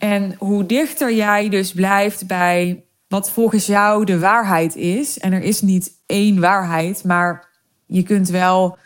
En 0.00 0.34
hoe 0.38 0.66
dichter 0.66 1.14
jij 1.14 1.48
dus 1.48 1.72
blijft 1.72 2.26
bij 2.26 2.84
wat 3.08 3.30
volgens 3.30 3.66
jou 3.66 4.04
de 4.04 4.18
waarheid 4.18 4.76
is. 4.76 5.18
En 5.18 5.32
er 5.32 5.42
is 5.42 5.60
niet 5.60 5.90
één 6.06 6.40
waarheid, 6.40 7.04
maar 7.04 7.48
je 7.86 8.02
kunt 8.02 8.28
wel, 8.28 8.78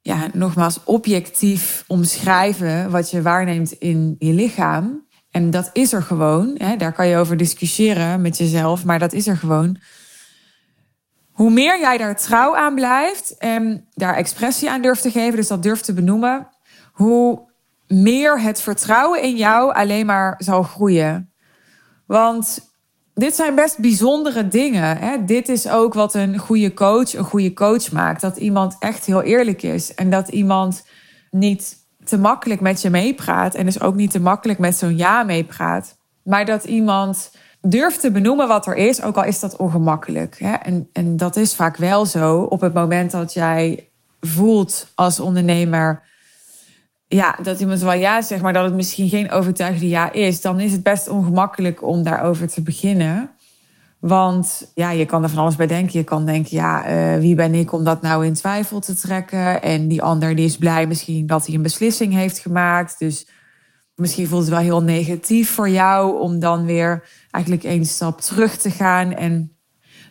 ja, 0.00 0.28
nogmaals, 0.32 0.84
objectief 0.84 1.84
omschrijven 1.86 2.90
wat 2.90 3.10
je 3.10 3.22
waarneemt 3.22 3.72
in 3.72 4.16
je 4.18 4.32
lichaam. 4.32 5.06
En 5.30 5.50
dat 5.50 5.70
is 5.72 5.92
er 5.92 6.02
gewoon. 6.02 6.54
Hè? 6.58 6.76
Daar 6.76 6.92
kan 6.92 7.06
je 7.06 7.16
over 7.16 7.36
discussiëren 7.36 8.20
met 8.20 8.36
jezelf, 8.36 8.84
maar 8.84 8.98
dat 8.98 9.12
is 9.12 9.26
er 9.26 9.36
gewoon. 9.36 9.78
Hoe 11.30 11.50
meer 11.50 11.80
jij 11.80 11.98
daar 11.98 12.16
trouw 12.16 12.56
aan 12.56 12.74
blijft 12.74 13.38
en 13.38 13.88
daar 13.94 14.14
expressie 14.14 14.70
aan 14.70 14.82
durft 14.82 15.02
te 15.02 15.10
geven, 15.10 15.36
dus 15.36 15.48
dat 15.48 15.62
durft 15.62 15.84
te 15.84 15.92
benoemen, 15.92 16.48
hoe 16.92 17.51
meer 17.92 18.40
het 18.40 18.60
vertrouwen 18.60 19.22
in 19.22 19.36
jou 19.36 19.74
alleen 19.74 20.06
maar 20.06 20.34
zal 20.38 20.62
groeien. 20.62 21.32
Want 22.06 22.70
dit 23.14 23.34
zijn 23.34 23.54
best 23.54 23.78
bijzondere 23.78 24.48
dingen. 24.48 24.96
Hè? 24.98 25.24
Dit 25.24 25.48
is 25.48 25.68
ook 25.68 25.94
wat 25.94 26.14
een 26.14 26.38
goede 26.38 26.74
coach 26.74 27.14
een 27.14 27.24
goede 27.24 27.52
coach 27.52 27.92
maakt. 27.92 28.20
Dat 28.20 28.36
iemand 28.36 28.76
echt 28.78 29.06
heel 29.06 29.22
eerlijk 29.22 29.62
is 29.62 29.94
en 29.94 30.10
dat 30.10 30.28
iemand 30.28 30.86
niet 31.30 31.76
te 32.04 32.18
makkelijk 32.18 32.60
met 32.60 32.82
je 32.82 32.90
meepraat 32.90 33.54
en 33.54 33.64
dus 33.64 33.80
ook 33.80 33.94
niet 33.94 34.10
te 34.10 34.20
makkelijk 34.20 34.58
met 34.58 34.76
zo'n 34.76 34.96
ja 34.96 35.22
meepraat, 35.22 35.96
maar 36.22 36.44
dat 36.44 36.64
iemand 36.64 37.30
durf 37.60 37.96
te 37.96 38.10
benoemen 38.10 38.48
wat 38.48 38.66
er 38.66 38.76
is, 38.76 39.02
ook 39.02 39.16
al 39.16 39.24
is 39.24 39.40
dat 39.40 39.56
ongemakkelijk. 39.56 40.38
Hè? 40.38 40.52
En, 40.52 40.88
en 40.92 41.16
dat 41.16 41.36
is 41.36 41.54
vaak 41.54 41.76
wel 41.76 42.06
zo 42.06 42.40
op 42.40 42.60
het 42.60 42.74
moment 42.74 43.10
dat 43.10 43.32
jij 43.32 43.88
voelt 44.20 44.92
als 44.94 45.20
ondernemer. 45.20 46.02
Ja, 47.12 47.38
dat 47.42 47.60
iemand 47.60 47.80
wel 47.80 47.92
ja 47.92 48.22
zegt, 48.22 48.42
maar 48.42 48.52
dat 48.52 48.64
het 48.64 48.74
misschien 48.74 49.08
geen 49.08 49.30
overtuigde 49.30 49.88
ja 49.88 50.12
is, 50.12 50.40
dan 50.40 50.60
is 50.60 50.72
het 50.72 50.82
best 50.82 51.08
ongemakkelijk 51.08 51.82
om 51.82 52.02
daarover 52.02 52.48
te 52.48 52.62
beginnen. 52.62 53.30
Want 53.98 54.70
ja, 54.74 54.90
je 54.90 55.04
kan 55.04 55.22
er 55.22 55.28
van 55.28 55.38
alles 55.38 55.56
bij 55.56 55.66
denken. 55.66 55.98
Je 55.98 56.04
kan 56.04 56.26
denken, 56.26 56.56
ja, 56.56 56.90
uh, 56.90 57.20
wie 57.20 57.34
ben 57.34 57.54
ik 57.54 57.72
om 57.72 57.84
dat 57.84 58.02
nou 58.02 58.26
in 58.26 58.32
twijfel 58.32 58.80
te 58.80 58.94
trekken? 58.94 59.62
En 59.62 59.88
die 59.88 60.02
ander 60.02 60.34
die 60.36 60.44
is 60.44 60.56
blij 60.56 60.86
misschien 60.86 61.26
dat 61.26 61.46
hij 61.46 61.54
een 61.54 61.62
beslissing 61.62 62.12
heeft 62.12 62.38
gemaakt. 62.38 62.98
Dus 62.98 63.26
misschien 63.94 64.26
voelt 64.26 64.40
het 64.40 64.50
wel 64.50 64.60
heel 64.60 64.82
negatief 64.82 65.50
voor 65.50 65.68
jou 65.68 66.20
om 66.20 66.38
dan 66.38 66.64
weer 66.64 67.08
eigenlijk 67.30 67.64
één 67.64 67.84
stap 67.84 68.20
terug 68.20 68.56
te 68.56 68.70
gaan 68.70 69.12
en, 69.12 69.56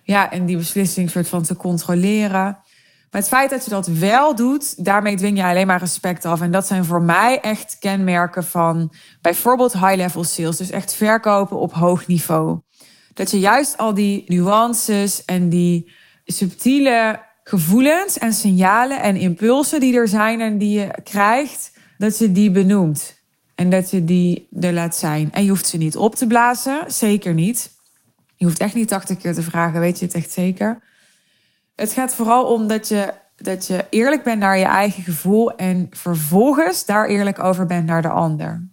ja, 0.04 0.32
en 0.32 0.46
die 0.46 0.58
beslissing 0.58 1.10
soort 1.10 1.28
van 1.28 1.44
te 1.44 1.56
controleren. 1.56 2.58
Maar 3.12 3.22
het 3.22 3.30
feit 3.30 3.50
dat 3.50 3.64
je 3.64 3.70
dat 3.70 3.88
wel 3.88 4.36
doet, 4.36 4.86
daarmee 4.86 5.16
dwing 5.16 5.38
je 5.38 5.44
alleen 5.44 5.68
maar 5.68 5.80
respect 5.80 6.26
af. 6.26 6.42
En 6.42 6.52
dat 6.52 6.68
zijn 6.68 6.86
voor 6.86 7.02
mij 7.02 7.40
echt 7.40 7.78
kenmerken 7.80 8.44
van 8.44 8.94
bijvoorbeeld 9.22 9.74
high-level 9.74 10.24
sales. 10.24 10.58
Dus 10.58 10.70
echt 10.70 10.94
verkopen 10.94 11.58
op 11.58 11.74
hoog 11.74 12.08
niveau. 12.08 12.60
Dat 13.14 13.32
je 13.32 13.40
juist 13.40 13.78
al 13.78 13.94
die 13.94 14.24
nuances 14.28 15.26
en 15.26 15.50
die 15.50 15.92
subtiele 16.26 17.20
gevoelens 17.44 18.18
en 18.18 18.34
signalen 18.34 19.02
en 19.02 19.16
impulsen 19.16 19.80
die 19.80 19.96
er 19.96 20.08
zijn 20.08 20.42
en 20.42 20.58
die 20.58 20.80
je 20.80 21.02
krijgt, 21.04 21.72
dat 21.98 22.18
je 22.18 22.32
die 22.32 22.52
benoemt. 22.52 23.20
En 23.56 23.70
dat 23.70 23.92
je 23.92 24.06
die 24.06 24.48
er 24.60 24.74
laat 24.74 24.96
zijn. 24.96 25.32
En 25.32 25.44
je 25.44 25.50
hoeft 25.50 25.68
ze 25.68 25.78
niet 25.78 25.98
op 25.98 26.16
te 26.16 26.28
blazen, 26.28 26.84
zeker 26.88 27.34
niet. 27.34 27.72
Je 28.36 28.46
hoeft 28.46 28.60
echt 28.60 28.74
niet 28.74 28.88
80 28.88 29.18
keer 29.18 29.34
te 29.34 29.42
vragen, 29.42 29.80
weet 29.80 30.00
je 30.00 30.06
het 30.06 30.14
echt 30.14 30.32
zeker? 30.32 30.91
Het 31.76 31.92
gaat 31.92 32.16
vooral 32.16 32.46
om 32.46 32.68
dat 32.68 32.88
je, 32.88 33.14
dat 33.36 33.68
je 33.68 33.86
eerlijk 33.90 34.24
bent 34.24 34.40
naar 34.40 34.58
je 34.58 34.66
eigen 34.66 35.04
gevoel 35.04 35.56
en 35.56 35.88
vervolgens 35.92 36.86
daar 36.86 37.08
eerlijk 37.08 37.44
over 37.44 37.66
bent 37.66 37.86
naar 37.86 38.02
de 38.02 38.10
ander. 38.10 38.68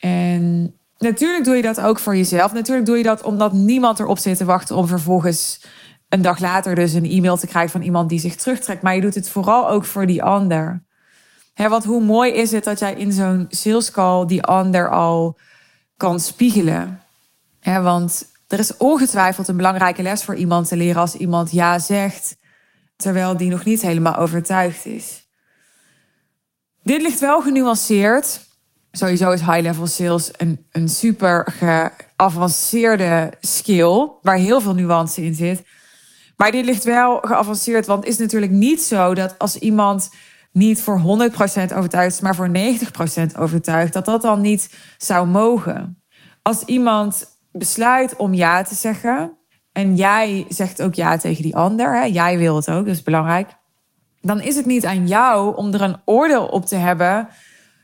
En 0.00 0.74
natuurlijk 0.98 1.44
doe 1.44 1.56
je 1.56 1.62
dat 1.62 1.80
ook 1.80 1.98
voor 1.98 2.16
jezelf. 2.16 2.52
Natuurlijk 2.52 2.86
doe 2.86 2.96
je 2.96 3.02
dat 3.02 3.22
omdat 3.22 3.52
niemand 3.52 3.98
erop 4.00 4.18
zit 4.18 4.36
te 4.36 4.44
wachten 4.44 4.76
om 4.76 4.86
vervolgens 4.86 5.64
een 6.08 6.22
dag 6.22 6.38
later 6.38 6.74
dus 6.74 6.92
een 6.92 7.10
e-mail 7.10 7.36
te 7.36 7.46
krijgen 7.46 7.70
van 7.70 7.82
iemand 7.82 8.08
die 8.08 8.18
zich 8.18 8.36
terugtrekt. 8.36 8.82
Maar 8.82 8.94
je 8.94 9.00
doet 9.00 9.14
het 9.14 9.28
vooral 9.28 9.68
ook 9.68 9.84
voor 9.84 10.06
die 10.06 10.22
ander. 10.22 10.82
Hè, 11.54 11.68
want 11.68 11.84
hoe 11.84 12.02
mooi 12.02 12.32
is 12.32 12.50
het 12.50 12.64
dat 12.64 12.78
jij 12.78 12.94
in 12.94 13.12
zo'n 13.12 13.46
sales 13.48 13.90
call 13.90 14.26
die 14.26 14.42
ander 14.42 14.90
al 14.90 15.38
kan 15.96 16.20
spiegelen? 16.20 17.00
Hè, 17.60 17.80
want 17.80 18.26
er 18.52 18.58
is 18.58 18.76
ongetwijfeld 18.76 19.48
een 19.48 19.56
belangrijke 19.56 20.02
les 20.02 20.24
voor 20.24 20.34
iemand 20.34 20.68
te 20.68 20.76
leren 20.76 21.00
als 21.00 21.14
iemand 21.14 21.50
ja 21.50 21.78
zegt, 21.78 22.36
terwijl 22.96 23.36
die 23.36 23.50
nog 23.50 23.64
niet 23.64 23.82
helemaal 23.82 24.16
overtuigd 24.16 24.86
is. 24.86 25.28
Dit 26.82 27.02
ligt 27.02 27.20
wel 27.20 27.40
genuanceerd. 27.40 28.40
Sowieso 28.92 29.30
is 29.30 29.40
high-level 29.40 29.86
sales 29.86 30.30
een, 30.36 30.66
een 30.70 30.88
super 30.88 31.54
geavanceerde 31.58 33.32
skill, 33.40 34.08
waar 34.22 34.36
heel 34.36 34.60
veel 34.60 34.74
nuance 34.74 35.24
in 35.24 35.34
zit. 35.34 35.62
Maar 36.36 36.50
dit 36.50 36.64
ligt 36.64 36.84
wel 36.84 37.18
geavanceerd, 37.20 37.86
want 37.86 38.04
het 38.04 38.12
is 38.12 38.18
natuurlijk 38.18 38.52
niet 38.52 38.82
zo 38.82 39.14
dat 39.14 39.38
als 39.38 39.56
iemand 39.56 40.10
niet 40.52 40.80
voor 40.80 41.00
100% 41.00 41.02
overtuigd 41.74 42.14
is, 42.14 42.20
maar 42.20 42.34
voor 42.34 42.50
90% 43.32 43.36
overtuigd, 43.38 43.92
dat 43.92 44.04
dat 44.04 44.22
dan 44.22 44.40
niet 44.40 44.74
zou 44.98 45.26
mogen. 45.26 46.02
Als 46.42 46.62
iemand 46.64 47.38
besluit 47.52 48.16
om 48.16 48.34
ja 48.34 48.62
te 48.62 48.74
zeggen 48.74 49.38
en 49.72 49.96
jij 49.96 50.46
zegt 50.48 50.82
ook 50.82 50.94
ja 50.94 51.16
tegen 51.16 51.42
die 51.42 51.56
ander, 51.56 51.96
hè, 51.96 52.04
jij 52.04 52.38
wil 52.38 52.56
het 52.56 52.70
ook, 52.70 52.86
dat 52.86 52.94
is 52.94 53.02
belangrijk, 53.02 53.48
dan 54.20 54.40
is 54.40 54.56
het 54.56 54.66
niet 54.66 54.86
aan 54.86 55.06
jou 55.06 55.56
om 55.56 55.74
er 55.74 55.82
een 55.82 56.00
oordeel 56.04 56.46
op 56.46 56.66
te 56.66 56.76
hebben 56.76 57.28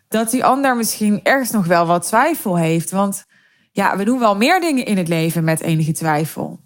dat 0.09 0.31
die 0.31 0.45
ander 0.45 0.77
misschien 0.77 1.21
ergens 1.23 1.51
nog 1.51 1.67
wel 1.67 1.87
wat 1.87 2.07
twijfel 2.07 2.57
heeft. 2.57 2.91
Want 2.91 3.25
ja, 3.73 3.97
we 3.97 4.05
doen 4.05 4.19
wel 4.19 4.37
meer 4.37 4.61
dingen 4.61 4.85
in 4.85 4.97
het 4.97 5.09
leven 5.09 5.45
met 5.45 5.61
enige 5.61 5.93
twijfel. 5.93 6.61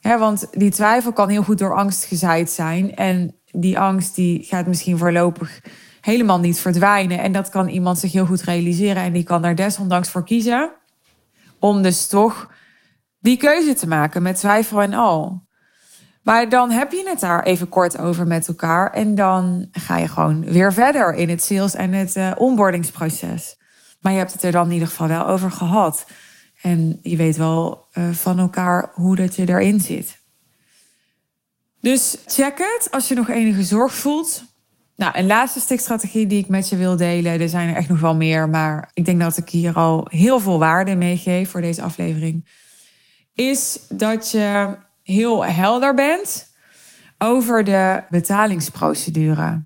want 0.00 0.46
die 0.50 0.70
twijfel 0.70 1.12
kan 1.12 1.28
heel 1.28 1.42
goed 1.42 1.58
door 1.58 1.76
angst 1.76 2.04
gezaaid 2.04 2.50
zijn. 2.50 2.94
En 2.94 3.40
die 3.50 3.78
angst 3.78 4.14
die 4.14 4.44
gaat 4.44 4.66
misschien 4.66 4.98
voorlopig 4.98 5.60
helemaal 6.00 6.38
niet 6.38 6.60
verdwijnen. 6.60 7.18
En 7.18 7.32
dat 7.32 7.48
kan 7.48 7.68
iemand 7.68 7.98
zich 7.98 8.12
heel 8.12 8.26
goed 8.26 8.42
realiseren. 8.42 9.02
En 9.02 9.12
die 9.12 9.24
kan 9.24 9.42
daar 9.42 9.54
desondanks 9.54 10.10
voor 10.10 10.24
kiezen. 10.24 10.72
Om 11.62 11.82
dus 11.82 12.06
toch 12.06 12.50
die 13.18 13.36
keuze 13.36 13.74
te 13.74 13.88
maken 13.88 14.22
met 14.22 14.36
twijfel 14.36 14.82
en 14.82 14.94
al. 14.94 15.46
Maar 16.22 16.48
dan 16.48 16.70
heb 16.70 16.92
je 16.92 17.08
het 17.08 17.20
daar 17.20 17.42
even 17.42 17.68
kort 17.68 17.98
over 17.98 18.26
met 18.26 18.48
elkaar. 18.48 18.92
En 18.92 19.14
dan 19.14 19.68
ga 19.72 19.96
je 19.98 20.08
gewoon 20.08 20.44
weer 20.44 20.72
verder 20.72 21.14
in 21.14 21.28
het 21.28 21.42
sales 21.42 21.74
en 21.74 21.92
het 21.92 22.16
uh, 22.16 22.32
onboardingsproces. 22.36 23.56
Maar 24.00 24.12
je 24.12 24.18
hebt 24.18 24.32
het 24.32 24.42
er 24.42 24.52
dan 24.52 24.66
in 24.66 24.72
ieder 24.72 24.88
geval 24.88 25.08
wel 25.08 25.26
over 25.26 25.50
gehad. 25.50 26.06
En 26.62 26.98
je 27.02 27.16
weet 27.16 27.36
wel 27.36 27.86
uh, 27.94 28.10
van 28.10 28.38
elkaar 28.38 28.90
hoe 28.94 29.16
dat 29.16 29.36
je 29.36 29.48
erin 29.48 29.80
zit. 29.80 30.20
Dus 31.80 32.16
check 32.26 32.58
het 32.58 32.88
als 32.90 33.08
je 33.08 33.14
nog 33.14 33.28
enige 33.28 33.62
zorg 33.62 33.94
voelt. 33.94 34.44
Nou, 35.02 35.18
een 35.18 35.26
laatste 35.26 35.60
stikstrategie 35.60 36.26
die 36.26 36.38
ik 36.38 36.48
met 36.48 36.68
je 36.68 36.76
wil 36.76 36.96
delen. 36.96 37.40
Er 37.40 37.48
zijn 37.48 37.68
er 37.68 37.76
echt 37.76 37.88
nog 37.88 38.00
wel 38.00 38.14
meer, 38.14 38.48
maar 38.48 38.90
ik 38.94 39.04
denk 39.04 39.20
dat 39.20 39.36
ik 39.36 39.48
hier 39.48 39.74
al 39.74 40.06
heel 40.10 40.40
veel 40.40 40.58
waarde 40.58 40.94
meegeef 40.94 41.50
voor 41.50 41.60
deze 41.60 41.82
aflevering. 41.82 42.48
Is 43.34 43.80
dat 43.88 44.30
je 44.30 44.76
heel 45.02 45.44
helder 45.44 45.94
bent 45.94 46.52
over 47.18 47.64
de 47.64 48.02
betalingsprocedure. 48.10 49.64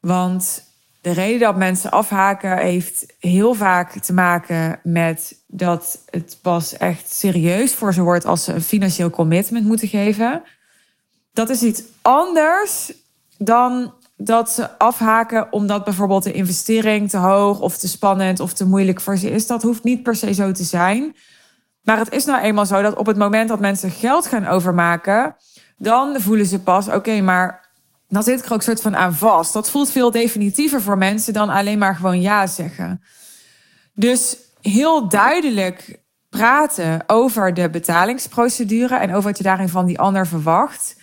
Want 0.00 0.64
de 1.00 1.10
reden 1.10 1.40
dat 1.40 1.56
mensen 1.56 1.90
afhaken 1.90 2.58
heeft 2.58 3.14
heel 3.18 3.54
vaak 3.54 3.90
te 3.98 4.12
maken 4.12 4.80
met 4.82 5.42
dat 5.46 6.02
het 6.10 6.38
pas 6.42 6.76
echt 6.76 7.12
serieus 7.12 7.74
voor 7.74 7.94
ze 7.94 8.02
wordt 8.02 8.24
als 8.24 8.44
ze 8.44 8.52
een 8.52 8.62
financieel 8.62 9.10
commitment 9.10 9.64
moeten 9.64 9.88
geven 9.88 10.42
dat 11.32 11.48
is 11.48 11.62
iets 11.62 11.82
anders 12.02 12.92
dan 13.36 13.92
dat 14.20 14.50
ze 14.50 14.78
afhaken 14.78 15.52
omdat 15.52 15.84
bijvoorbeeld 15.84 16.22
de 16.22 16.32
investering 16.32 17.10
te 17.10 17.16
hoog 17.16 17.60
of 17.60 17.76
te 17.76 17.88
spannend 17.88 18.40
of 18.40 18.52
te 18.52 18.66
moeilijk 18.66 19.00
voor 19.00 19.16
ze 19.16 19.30
is. 19.30 19.46
Dat 19.46 19.62
hoeft 19.62 19.84
niet 19.84 20.02
per 20.02 20.16
se 20.16 20.34
zo 20.34 20.52
te 20.52 20.64
zijn. 20.64 21.16
Maar 21.82 21.98
het 21.98 22.12
is 22.12 22.24
nou 22.24 22.40
eenmaal 22.40 22.66
zo 22.66 22.82
dat 22.82 22.96
op 22.96 23.06
het 23.06 23.16
moment 23.16 23.48
dat 23.48 23.60
mensen 23.60 23.90
geld 23.90 24.26
gaan 24.26 24.46
overmaken, 24.46 25.36
dan 25.76 26.20
voelen 26.20 26.46
ze 26.46 26.60
pas, 26.60 26.88
oké, 26.88 27.20
maar 27.20 27.68
dan 28.08 28.22
zit 28.22 28.38
ik 28.38 28.44
er 28.44 28.52
ook 28.52 28.62
soort 28.62 28.80
van 28.80 28.96
aan 28.96 29.14
vast. 29.14 29.52
Dat 29.52 29.70
voelt 29.70 29.90
veel 29.90 30.10
definitiever 30.10 30.82
voor 30.82 30.98
mensen 30.98 31.32
dan 31.32 31.48
alleen 31.48 31.78
maar 31.78 31.96
gewoon 31.96 32.20
ja 32.20 32.46
zeggen. 32.46 33.02
Dus 33.94 34.36
heel 34.60 35.08
duidelijk 35.08 36.00
praten 36.28 37.02
over 37.06 37.54
de 37.54 37.70
betalingsprocedure 37.70 38.96
en 38.96 39.10
over 39.10 39.22
wat 39.22 39.38
je 39.38 39.44
daarin 39.44 39.68
van 39.68 39.86
die 39.86 39.98
ander 39.98 40.26
verwacht 40.26 40.96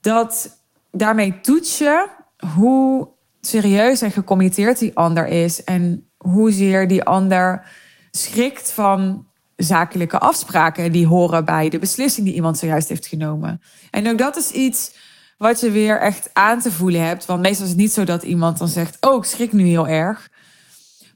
dat 0.00 0.58
daarmee 0.90 1.40
toets 1.40 1.78
je 1.78 2.08
hoe 2.54 3.08
serieus 3.40 4.02
en 4.02 4.10
gecommitteerd 4.10 4.78
die 4.78 4.96
ander 4.96 5.26
is 5.26 5.64
en 5.64 6.10
hoezeer 6.16 6.88
die 6.88 7.04
ander 7.04 7.68
schrikt 8.10 8.72
van 8.72 9.26
zakelijke 9.56 10.18
afspraken 10.18 10.92
die 10.92 11.06
horen 11.06 11.44
bij 11.44 11.68
de 11.68 11.78
beslissing 11.78 12.26
die 12.26 12.34
iemand 12.34 12.58
zojuist 12.58 12.88
heeft 12.88 13.06
genomen. 13.06 13.62
En 13.90 14.08
ook 14.08 14.18
dat 14.18 14.36
is 14.36 14.50
iets 14.50 14.94
wat 15.38 15.60
je 15.60 15.70
weer 15.70 16.00
echt 16.00 16.30
aan 16.32 16.60
te 16.60 16.72
voelen 16.72 17.04
hebt. 17.04 17.26
Want 17.26 17.40
meestal 17.40 17.64
is 17.64 17.70
het 17.70 17.80
niet 17.80 17.92
zo 17.92 18.04
dat 18.04 18.22
iemand 18.22 18.58
dan 18.58 18.68
zegt: 18.68 18.96
Oh, 19.00 19.16
ik 19.16 19.24
schrik 19.24 19.52
nu 19.52 19.66
heel 19.66 19.88
erg. 19.88 20.30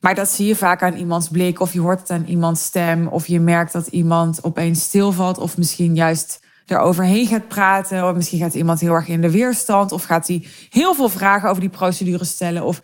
Maar 0.00 0.14
dat 0.14 0.28
zie 0.28 0.46
je 0.46 0.56
vaak 0.56 0.82
aan 0.82 0.96
iemands 0.96 1.28
blik, 1.28 1.60
of 1.60 1.72
je 1.72 1.80
hoort 1.80 2.00
het 2.00 2.10
aan 2.10 2.24
iemands 2.24 2.64
stem, 2.64 3.06
of 3.06 3.26
je 3.26 3.40
merkt 3.40 3.72
dat 3.72 3.86
iemand 3.86 4.44
opeens 4.44 4.82
stilvalt, 4.82 5.38
of 5.38 5.56
misschien 5.56 5.94
juist 5.94 6.40
eroverheen 6.70 7.26
gaat 7.26 7.48
praten, 7.48 8.08
of 8.08 8.14
misschien 8.14 8.38
gaat 8.38 8.54
iemand 8.54 8.80
heel 8.80 8.94
erg 8.94 9.08
in 9.08 9.20
de 9.20 9.30
weerstand, 9.30 9.92
of 9.92 10.04
gaat 10.04 10.28
hij 10.28 10.46
heel 10.70 10.94
veel 10.94 11.08
vragen 11.08 11.48
over 11.48 11.60
die 11.60 11.70
procedure 11.70 12.24
stellen. 12.24 12.62
Of 12.62 12.82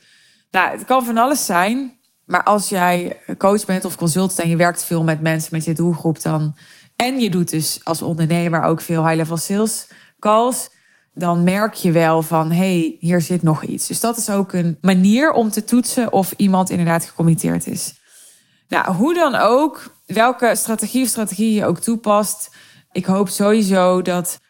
nou, 0.51 0.71
het 0.71 0.85
kan 0.85 1.05
van 1.05 1.17
alles 1.17 1.47
zijn. 1.47 1.95
Maar 2.25 2.43
als 2.43 2.69
jij 2.69 3.21
coach 3.39 3.65
bent 3.65 3.85
of 3.85 3.97
consultant 3.97 4.39
en 4.39 4.49
je 4.49 4.57
werkt 4.57 4.85
veel 4.85 5.03
met 5.03 5.21
mensen 5.21 5.49
met 5.53 5.65
je 5.65 5.75
doelgroep, 5.75 6.23
dan 6.23 6.57
en 6.97 7.21
je 7.21 7.31
doet 7.31 7.51
dus 7.51 7.81
als 7.85 8.03
ondernemer 8.03 8.63
ook 8.63 8.81
veel 8.81 9.07
high-level 9.07 9.37
sales 9.37 9.89
calls, 10.19 10.71
dan 11.15 11.45
merk 11.45 11.75
je 11.75 11.93
wel 11.93 12.23
van 12.23 12.51
hey, 12.51 12.97
hier 13.01 13.21
zit 13.21 13.43
nog 13.43 13.63
iets. 13.63 13.87
Dus 13.87 14.01
dat 14.01 14.17
is 14.17 14.31
ook 14.31 14.53
een 14.53 14.79
manier 14.81 15.33
om 15.33 15.51
te 15.51 15.65
toetsen 15.65 16.13
of 16.13 16.35
iemand 16.37 16.71
inderdaad 16.71 17.05
gecommitteerd 17.05 17.67
is. 17.67 17.95
Nou, 18.69 18.95
hoe 18.95 19.15
dan 19.15 19.35
ook, 19.35 19.97
welke 20.07 20.53
strategie 20.57 21.03
of 21.03 21.09
strategie 21.09 21.55
je 21.55 21.67
ook 21.67 21.79
toepast, 21.79 22.51
ik 22.97 23.05
hoop 23.05 23.29
sowieso 23.29 24.03
dat, 24.03 24.41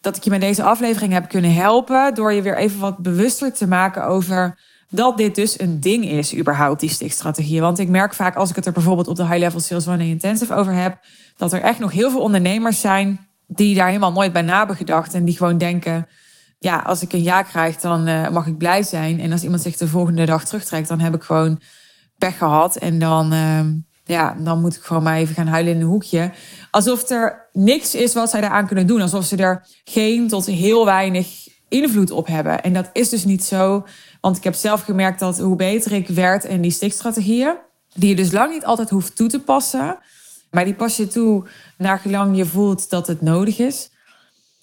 dat 0.00 0.16
ik 0.16 0.22
je 0.22 0.30
met 0.30 0.40
deze 0.40 0.62
aflevering 0.62 1.12
heb 1.12 1.28
kunnen 1.28 1.54
helpen 1.54 2.14
door 2.14 2.32
je 2.32 2.42
weer 2.42 2.56
even 2.56 2.80
wat 2.80 2.98
bewuster 2.98 3.52
te 3.52 3.66
maken 3.66 4.06
over 4.06 4.58
dat 4.88 5.16
dit 5.16 5.34
dus 5.34 5.60
een 5.60 5.80
ding 5.80 6.04
is, 6.04 6.36
überhaupt, 6.36 6.80
die 6.80 6.90
stickstrategie. 6.90 7.60
Want 7.60 7.78
ik 7.78 7.88
merk 7.88 8.14
vaak 8.14 8.36
als 8.36 8.50
ik 8.50 8.56
het 8.56 8.66
er 8.66 8.72
bijvoorbeeld 8.72 9.08
op 9.08 9.16
de 9.16 9.26
High 9.26 9.38
Level 9.38 9.60
Sales 9.60 9.88
One 9.88 10.06
Intensive 10.06 10.54
over 10.54 10.72
heb, 10.72 10.98
dat 11.36 11.52
er 11.52 11.60
echt 11.60 11.78
nog 11.78 11.92
heel 11.92 12.10
veel 12.10 12.20
ondernemers 12.20 12.80
zijn 12.80 13.28
die 13.46 13.74
daar 13.74 13.86
helemaal 13.86 14.12
nooit 14.12 14.32
bij 14.32 14.42
na 14.42 14.58
hebben 14.58 14.76
gedacht. 14.76 15.14
En 15.14 15.24
die 15.24 15.36
gewoon 15.36 15.58
denken, 15.58 16.08
ja, 16.58 16.78
als 16.78 17.02
ik 17.02 17.12
een 17.12 17.22
ja 17.22 17.42
krijg, 17.42 17.76
dan 17.76 18.08
uh, 18.08 18.28
mag 18.28 18.46
ik 18.46 18.58
blij 18.58 18.82
zijn. 18.82 19.20
En 19.20 19.32
als 19.32 19.42
iemand 19.42 19.62
zich 19.62 19.76
de 19.76 19.88
volgende 19.88 20.24
dag 20.24 20.44
terugtrekt, 20.44 20.88
dan 20.88 21.00
heb 21.00 21.14
ik 21.14 21.22
gewoon 21.22 21.60
pech 22.18 22.38
gehad. 22.38 22.76
En 22.76 22.98
dan, 22.98 23.32
uh, 23.32 23.60
ja, 24.04 24.36
dan 24.38 24.60
moet 24.60 24.76
ik 24.76 24.82
gewoon 24.82 25.02
maar 25.02 25.16
even 25.16 25.34
gaan 25.34 25.46
huilen 25.46 25.74
in 25.74 25.80
een 25.80 25.86
hoekje. 25.86 26.30
Alsof 26.74 27.10
er 27.10 27.48
niks 27.52 27.94
is 27.94 28.14
wat 28.14 28.30
zij 28.30 28.40
daaraan 28.40 28.66
kunnen 28.66 28.86
doen. 28.86 29.00
Alsof 29.00 29.24
ze 29.24 29.36
er 29.36 29.66
geen 29.84 30.28
tot 30.28 30.46
heel 30.46 30.84
weinig 30.84 31.48
invloed 31.68 32.10
op 32.10 32.26
hebben. 32.26 32.62
En 32.62 32.72
dat 32.72 32.90
is 32.92 33.08
dus 33.08 33.24
niet 33.24 33.44
zo. 33.44 33.86
Want 34.20 34.36
ik 34.36 34.44
heb 34.44 34.54
zelf 34.54 34.82
gemerkt 34.82 35.18
dat 35.18 35.38
hoe 35.38 35.56
beter 35.56 35.92
ik 35.92 36.08
werd 36.08 36.44
in 36.44 36.60
die 36.60 36.70
stikstrategieën, 36.70 37.54
die 37.94 38.08
je 38.08 38.16
dus 38.16 38.32
lang 38.32 38.52
niet 38.52 38.64
altijd 38.64 38.90
hoeft 38.90 39.16
toe 39.16 39.28
te 39.28 39.40
passen, 39.40 39.98
maar 40.50 40.64
die 40.64 40.74
pas 40.74 40.96
je 40.96 41.06
toe 41.06 41.44
naar 41.78 41.98
gelang 41.98 42.36
je 42.36 42.46
voelt 42.46 42.90
dat 42.90 43.06
het 43.06 43.20
nodig 43.20 43.58
is. 43.58 43.90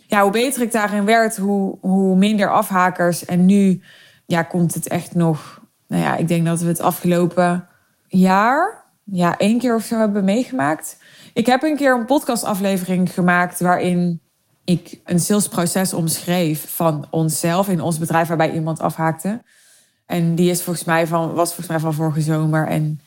Ja, 0.08 0.21
hoe 0.21 0.32
beter 0.32 0.62
ik 0.62 0.71
daarin 0.71 1.06
werd, 1.06 1.38
hoe, 1.38 1.78
hoe 1.82 2.15
minder 2.15 2.52
afhakers. 2.52 3.26
En 3.26 3.45
nu 3.45 3.82
ja, 4.26 4.43
komt 4.43 4.74
het 4.74 4.88
echt 4.88 5.15
nog. 5.15 5.62
Nou 5.88 6.04
ja, 6.04 6.15
ik 6.15 6.28
denk 6.28 6.45
dat 6.45 6.62
we 6.62 6.67
het 6.67 6.82
afgelopen 6.82 7.67
jaar, 8.08 8.81
ja, 9.12 9.38
één 9.38 9.60
keer 9.60 9.76
of 9.76 9.84
zo 9.84 10.00
hebben 10.00 10.24
meegemaakt. 10.24 10.97
Ik 11.34 11.45
heb 11.45 11.63
een 11.63 11.76
keer 11.76 11.95
een 11.95 12.06
podcastaflevering 12.06 13.13
gemaakt 13.13 13.60
waarin 13.60 14.21
ik 14.63 15.00
een 15.06 15.19
salesproces 15.19 15.93
omschreef 15.93 16.76
van 16.76 17.08
onszelf 17.10 17.69
in 17.69 17.82
ons 17.82 17.97
bedrijf 17.97 18.28
waarbij 18.28 18.52
iemand 18.52 18.80
afhaakte. 18.80 19.41
En 20.06 20.36
die 20.36 20.50
is 20.50 20.63
volgens 20.63 20.86
mij 20.86 21.08
van, 21.08 21.34
was 21.34 21.47
volgens 21.47 21.67
mij 21.67 21.80
van 21.80 21.93
vorige 21.93 22.21
zomer. 22.21 22.67
En 22.67 23.00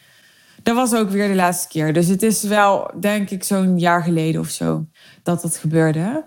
dat 0.63 0.77
was 0.77 0.95
ook 0.95 1.11
weer 1.11 1.29
de 1.29 1.35
laatste 1.35 1.69
keer. 1.69 1.93
Dus 1.93 2.07
het 2.07 2.23
is 2.23 2.43
wel, 2.43 2.91
denk 3.01 3.31
ik, 3.31 3.45
zo'n 3.45 3.79
jaar 3.79 4.03
geleden 4.03 4.41
of 4.41 4.49
zo 4.49 4.87
dat 5.23 5.43
dat 5.43 5.57
gebeurde. 5.57 6.25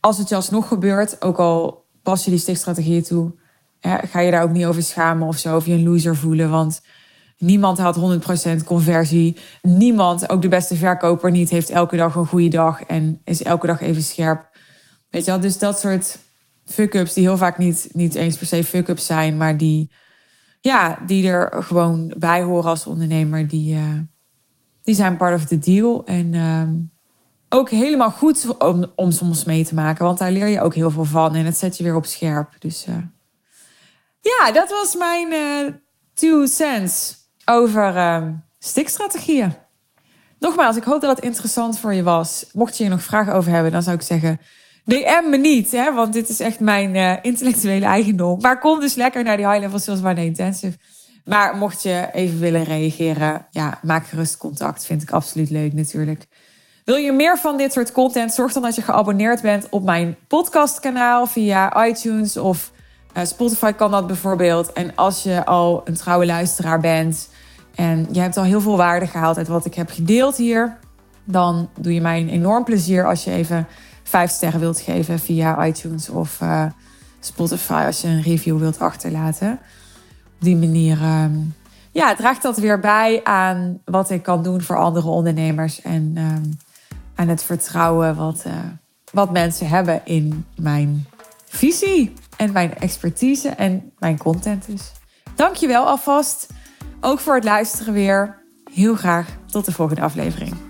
Als 0.00 0.18
het 0.18 0.28
je 0.28 0.34
alsnog 0.34 0.68
gebeurt, 0.68 1.22
ook 1.22 1.38
al 1.38 1.86
pas 2.02 2.24
je 2.24 2.30
die 2.30 2.40
stichtstrategieën 2.40 3.02
toe, 3.02 3.32
ga 3.80 4.20
je 4.20 4.30
daar 4.30 4.42
ook 4.42 4.50
niet 4.50 4.66
over 4.66 4.82
schamen 4.82 5.28
of 5.28 5.36
zo, 5.36 5.56
of 5.56 5.66
je 5.66 5.72
een 5.72 5.88
loser 5.88 6.16
voelen. 6.16 6.50
Want 6.50 6.80
niemand 7.38 7.78
had 7.78 8.20
100% 8.60 8.64
conversie. 8.64 9.36
Niemand, 9.62 10.30
ook 10.30 10.42
de 10.42 10.48
beste 10.48 10.76
verkoper 10.76 11.30
niet, 11.30 11.50
heeft 11.50 11.70
elke 11.70 11.96
dag 11.96 12.14
een 12.14 12.26
goede 12.26 12.48
dag 12.48 12.82
en 12.82 13.20
is 13.24 13.42
elke 13.42 13.66
dag 13.66 13.80
even 13.80 14.02
scherp. 14.02 14.56
Weet 15.10 15.24
je 15.24 15.30
wel, 15.30 15.40
dus 15.40 15.58
dat 15.58 15.78
soort 15.78 16.18
fuck-ups 16.64 17.12
die 17.12 17.24
heel 17.24 17.36
vaak 17.36 17.58
niet, 17.58 17.88
niet 17.92 18.14
eens 18.14 18.36
per 18.36 18.46
se 18.46 18.64
fuck-ups 18.64 19.06
zijn, 19.06 19.36
maar 19.36 19.56
die 19.56 19.90
ja, 20.60 20.98
die 21.06 21.28
er 21.28 21.62
gewoon 21.62 22.14
bij 22.18 22.42
horen 22.42 22.70
als 22.70 22.86
ondernemer, 22.86 23.48
die, 23.48 23.74
uh, 23.74 23.98
die 24.82 24.94
zijn 24.94 25.16
part 25.16 25.34
of 25.34 25.44
the 25.44 25.58
deal. 25.58 26.04
En 26.04 26.32
uh, 26.32 26.68
ook 27.48 27.70
helemaal 27.70 28.10
goed 28.10 28.58
om, 28.58 28.92
om 28.94 29.10
soms 29.10 29.44
mee 29.44 29.64
te 29.64 29.74
maken, 29.74 30.04
want 30.04 30.18
daar 30.18 30.32
leer 30.32 30.46
je 30.46 30.60
ook 30.60 30.74
heel 30.74 30.90
veel 30.90 31.04
van 31.04 31.34
en 31.34 31.44
het 31.44 31.56
zet 31.56 31.76
je 31.76 31.84
weer 31.84 31.94
op 31.94 32.06
scherp. 32.06 32.54
Dus 32.58 32.86
uh, 32.88 32.96
ja, 34.20 34.52
dat 34.52 34.70
was 34.70 34.96
mijn 34.96 35.32
uh, 35.32 35.72
two 36.14 36.46
cents 36.46 37.17
over 37.48 37.96
ehm, 37.96 38.32
stikstrategieën. 38.58 39.54
Nogmaals, 40.38 40.76
ik 40.76 40.84
hoop 40.84 41.00
dat 41.00 41.16
het 41.16 41.24
interessant 41.24 41.78
voor 41.78 41.94
je 41.94 42.02
was. 42.02 42.46
Mocht 42.52 42.76
je 42.76 42.82
hier 42.82 42.92
nog 42.92 43.02
vragen 43.02 43.34
over 43.34 43.52
hebben, 43.52 43.72
dan 43.72 43.82
zou 43.82 43.96
ik 43.96 44.02
zeggen 44.02 44.40
DM 44.84 45.30
me 45.30 45.36
niet, 45.36 45.70
hè, 45.70 45.94
want 45.94 46.12
dit 46.12 46.28
is 46.28 46.40
echt 46.40 46.60
mijn 46.60 46.94
uh, 46.94 47.12
intellectuele 47.22 47.84
eigendom. 47.84 48.40
Maar 48.40 48.58
kom 48.58 48.80
dus 48.80 48.94
lekker 48.94 49.24
naar 49.24 49.36
die 49.36 49.48
High 49.48 49.60
Level 49.60 49.78
Sales 49.78 50.02
One 50.02 50.24
Intensive. 50.24 50.76
Maar 51.24 51.56
mocht 51.56 51.82
je 51.82 52.08
even 52.12 52.38
willen 52.38 52.64
reageren, 52.64 53.46
ja, 53.50 53.78
maak 53.82 54.06
gerust 54.06 54.36
contact. 54.36 54.84
Vind 54.84 55.02
ik 55.02 55.10
absoluut 55.10 55.50
leuk 55.50 55.72
natuurlijk. 55.72 56.26
Wil 56.84 56.96
je 56.96 57.12
meer 57.12 57.38
van 57.38 57.56
dit 57.56 57.72
soort 57.72 57.92
content? 57.92 58.34
Zorg 58.34 58.52
dan 58.52 58.62
dat 58.62 58.74
je 58.74 58.82
geabonneerd 58.82 59.42
bent 59.42 59.68
op 59.68 59.84
mijn 59.84 60.16
podcastkanaal 60.28 61.26
via 61.26 61.86
iTunes 61.86 62.36
of 62.36 62.72
uh, 63.16 63.24
Spotify 63.24 63.72
kan 63.72 63.90
dat 63.90 64.06
bijvoorbeeld. 64.06 64.72
En 64.72 64.94
als 64.94 65.22
je 65.22 65.44
al 65.44 65.80
een 65.84 65.94
trouwe 65.94 66.26
luisteraar 66.26 66.80
bent 66.80 67.28
en 67.78 68.06
je 68.12 68.20
hebt 68.20 68.36
al 68.36 68.44
heel 68.44 68.60
veel 68.60 68.76
waarde 68.76 69.06
gehaald 69.06 69.36
uit 69.36 69.48
wat 69.48 69.64
ik 69.64 69.74
heb 69.74 69.90
gedeeld 69.90 70.36
hier, 70.36 70.76
dan 71.24 71.68
doe 71.80 71.94
je 71.94 72.00
mij 72.00 72.20
een 72.20 72.28
enorm 72.28 72.64
plezier 72.64 73.06
als 73.06 73.24
je 73.24 73.30
even 73.30 73.66
vijf 74.02 74.30
sterren 74.30 74.60
wilt 74.60 74.80
geven 74.80 75.18
via 75.18 75.66
iTunes 75.66 76.08
of 76.08 76.40
uh, 76.40 76.64
Spotify 77.20 77.82
als 77.86 78.00
je 78.00 78.08
een 78.08 78.22
review 78.22 78.58
wilt 78.58 78.78
achterlaten. 78.78 79.52
Op 80.24 80.38
die 80.38 80.56
manier 80.56 81.02
um, 81.02 81.54
ja, 81.92 82.14
draagt 82.14 82.42
dat 82.42 82.56
weer 82.56 82.80
bij 82.80 83.20
aan 83.24 83.80
wat 83.84 84.10
ik 84.10 84.22
kan 84.22 84.42
doen 84.42 84.60
voor 84.62 84.76
andere 84.76 85.08
ondernemers 85.08 85.82
en 85.82 86.14
um, 86.16 86.58
aan 87.14 87.28
het 87.28 87.42
vertrouwen 87.42 88.16
wat, 88.16 88.44
uh, 88.46 88.52
wat 89.12 89.32
mensen 89.32 89.68
hebben 89.68 90.00
in 90.04 90.46
mijn 90.56 91.06
visie 91.44 92.12
en 92.36 92.52
mijn 92.52 92.78
expertise 92.78 93.48
en 93.48 93.92
mijn 93.98 94.18
content 94.18 94.66
dus. 94.66 94.92
Dankjewel 95.34 95.86
alvast. 95.86 96.46
Ook 97.00 97.20
voor 97.20 97.34
het 97.34 97.44
luisteren 97.44 97.92
weer. 97.92 98.42
Heel 98.72 98.94
graag 98.94 99.26
tot 99.46 99.64
de 99.64 99.72
volgende 99.72 100.02
aflevering. 100.02 100.67